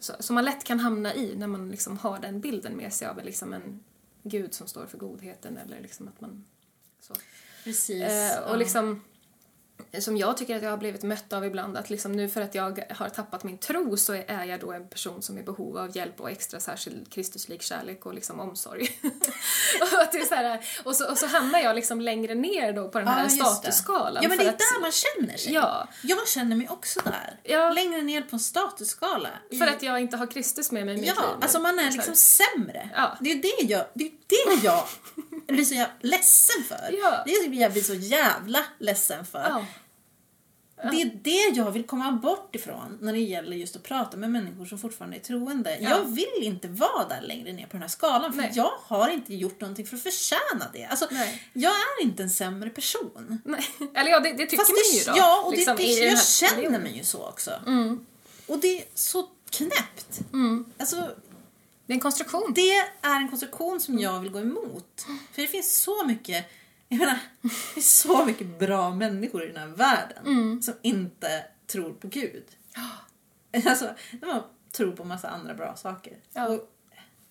[0.00, 3.08] så, som man lätt kan hamna i när man liksom har den bilden med sig
[3.08, 3.84] av liksom en
[4.22, 6.44] gud som står för godheten eller liksom att man...
[7.00, 7.14] Så.
[7.64, 8.02] Precis.
[8.02, 8.56] Eh, och ja.
[8.56, 9.02] liksom,
[9.98, 12.54] som jag tycker att jag har blivit mött av ibland, att liksom nu för att
[12.54, 15.78] jag har tappat min tro så är jag då en person som är i behov
[15.78, 18.88] av hjälp och extra särskild Kristuslik kärlek och liksom omsorg.
[19.80, 22.72] och, att det är så här, och, så, och så hamnar jag liksom längre ner
[22.72, 23.30] då på den här det.
[23.30, 24.22] statusskalan.
[24.22, 25.52] Ja, men det är att- där man känner sig.
[25.52, 25.88] Ja.
[26.02, 27.40] Jag känner mig också där.
[27.42, 27.70] Ja.
[27.72, 29.28] Längre ner på en statusskala.
[29.50, 31.42] I- För att jag inte har Kristus med mig i mitt Ja, liv.
[31.42, 32.90] alltså man är liksom sämre.
[32.94, 33.16] Ja.
[33.20, 34.84] Det är det jag, det är det jag
[35.54, 36.94] blir så jävla ledsen för.
[37.02, 37.22] Ja.
[37.26, 39.46] Det jag blir så jävla ledsen för.
[39.48, 39.66] Ja.
[40.90, 44.30] Det är det jag vill komma bort ifrån när det gäller just att prata med
[44.30, 45.78] människor som fortfarande är troende.
[45.80, 45.90] Ja.
[45.90, 49.34] Jag vill inte vara där längre ner på den här skalan för jag har inte
[49.34, 50.84] gjort någonting för att förtjäna det.
[50.84, 51.42] Alltså, Nej.
[51.52, 53.40] jag är inte en sämre person.
[53.44, 53.68] Nej.
[53.94, 55.12] Eller ja, det, det tycker Fast man ju då.
[55.16, 57.50] ja, och liksom, det, det, jag känner mig ju så också.
[57.66, 58.06] Mm.
[58.46, 60.20] Och det är så knäppt.
[60.78, 61.10] Alltså,
[61.86, 62.52] Det är en konstruktion.
[62.54, 62.70] det
[63.02, 65.06] är en konstruktion som jag vill gå emot.
[65.32, 66.44] För det finns så mycket,
[66.88, 71.92] jag menar, det finns så mycket bra människor i den här världen som inte tror
[71.92, 72.44] på Gud.
[73.66, 76.16] Alltså, de tror på massa andra bra saker.
[76.32, 76.48] Ja.
[76.48, 76.72] Och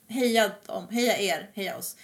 [0.08, 1.96] heja dem, heja er, heja oss.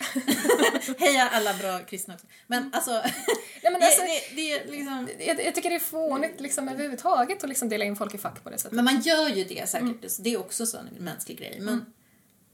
[0.97, 2.27] heja alla bra kristna också.
[2.47, 5.09] Men alltså, Nej, men alltså- det, det, det är liksom...
[5.19, 8.43] Jag, jag tycker det är fånigt liksom, överhuvudtaget att liksom dela in folk i fack
[8.43, 8.71] på det sättet.
[8.75, 11.57] Men man gör ju det säkert, det är också så en mänsklig grej.
[11.61, 11.85] Men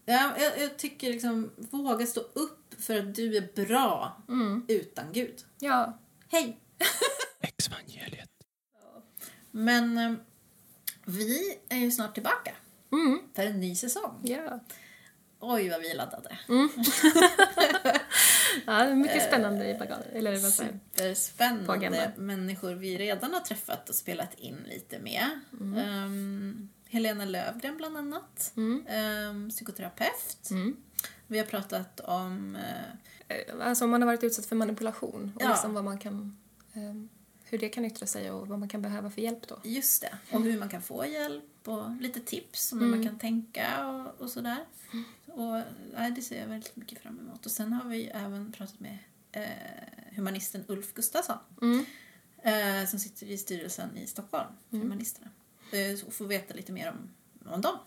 [0.08, 4.22] ja, jag, jag tycker liksom, våga stå upp för att du är bra
[4.68, 5.46] utan Gud.
[5.60, 6.00] Ja.
[6.30, 6.60] Hej!
[7.42, 8.30] Exvangeliet.
[9.52, 10.14] Men eh,
[11.06, 12.52] vi är ju snart tillbaka
[12.92, 13.20] Mm.
[13.36, 14.20] för en ny säsong.
[14.24, 14.60] Ja.
[15.40, 16.38] Oj, vad vi är laddade.
[18.66, 20.08] ja, det är mycket spännande i bagaget.
[20.14, 25.40] Eller vad säger Superspännande människor vi redan har träffat och spelat in lite med.
[25.78, 28.54] Ehm, Helena Lövgren bland annat,
[28.88, 30.50] Ehm, psykoterapeut.
[30.52, 30.78] Mm.
[31.28, 32.62] Vi har pratat om eh,
[33.30, 35.50] Eh, Alltså om man har varit utsatt för manipulation och Ja.
[35.50, 36.38] liksom vad man kan...
[36.74, 37.10] ehm,
[37.44, 39.60] hur det kan yttra sig och vad man kan behöva för hjälp då.
[39.64, 40.18] Just det.
[40.32, 44.22] Och hur man kan få hjälp och lite tips om hur man kan tänka och,
[44.22, 44.58] och sådär.
[45.26, 45.62] Och
[45.94, 47.46] nej, det ser jag väldigt mycket fram emot.
[47.46, 48.98] Och sen har vi även pratat med
[49.32, 51.38] eh, humanisten Ulf Gustafsson.
[52.44, 55.30] Eh, som sitter i styrelsen i Stockholm, för humanisterna.
[55.72, 57.10] Eh, och får veta lite mer om,
[57.54, 57.80] om dem.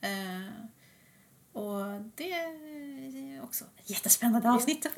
[0.00, 0.66] Eh,
[1.52, 4.86] och det är också ett jättespännande avsnitt.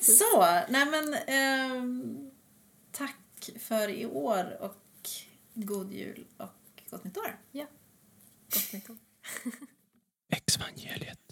[0.00, 2.30] Så, nej men ehm,
[2.92, 4.76] tack för i år och
[5.54, 7.38] god jul och gott nytt år.
[7.52, 7.66] Ja.
[8.54, 8.96] Gott nytt år.
[10.32, 11.18] Exvangeliet.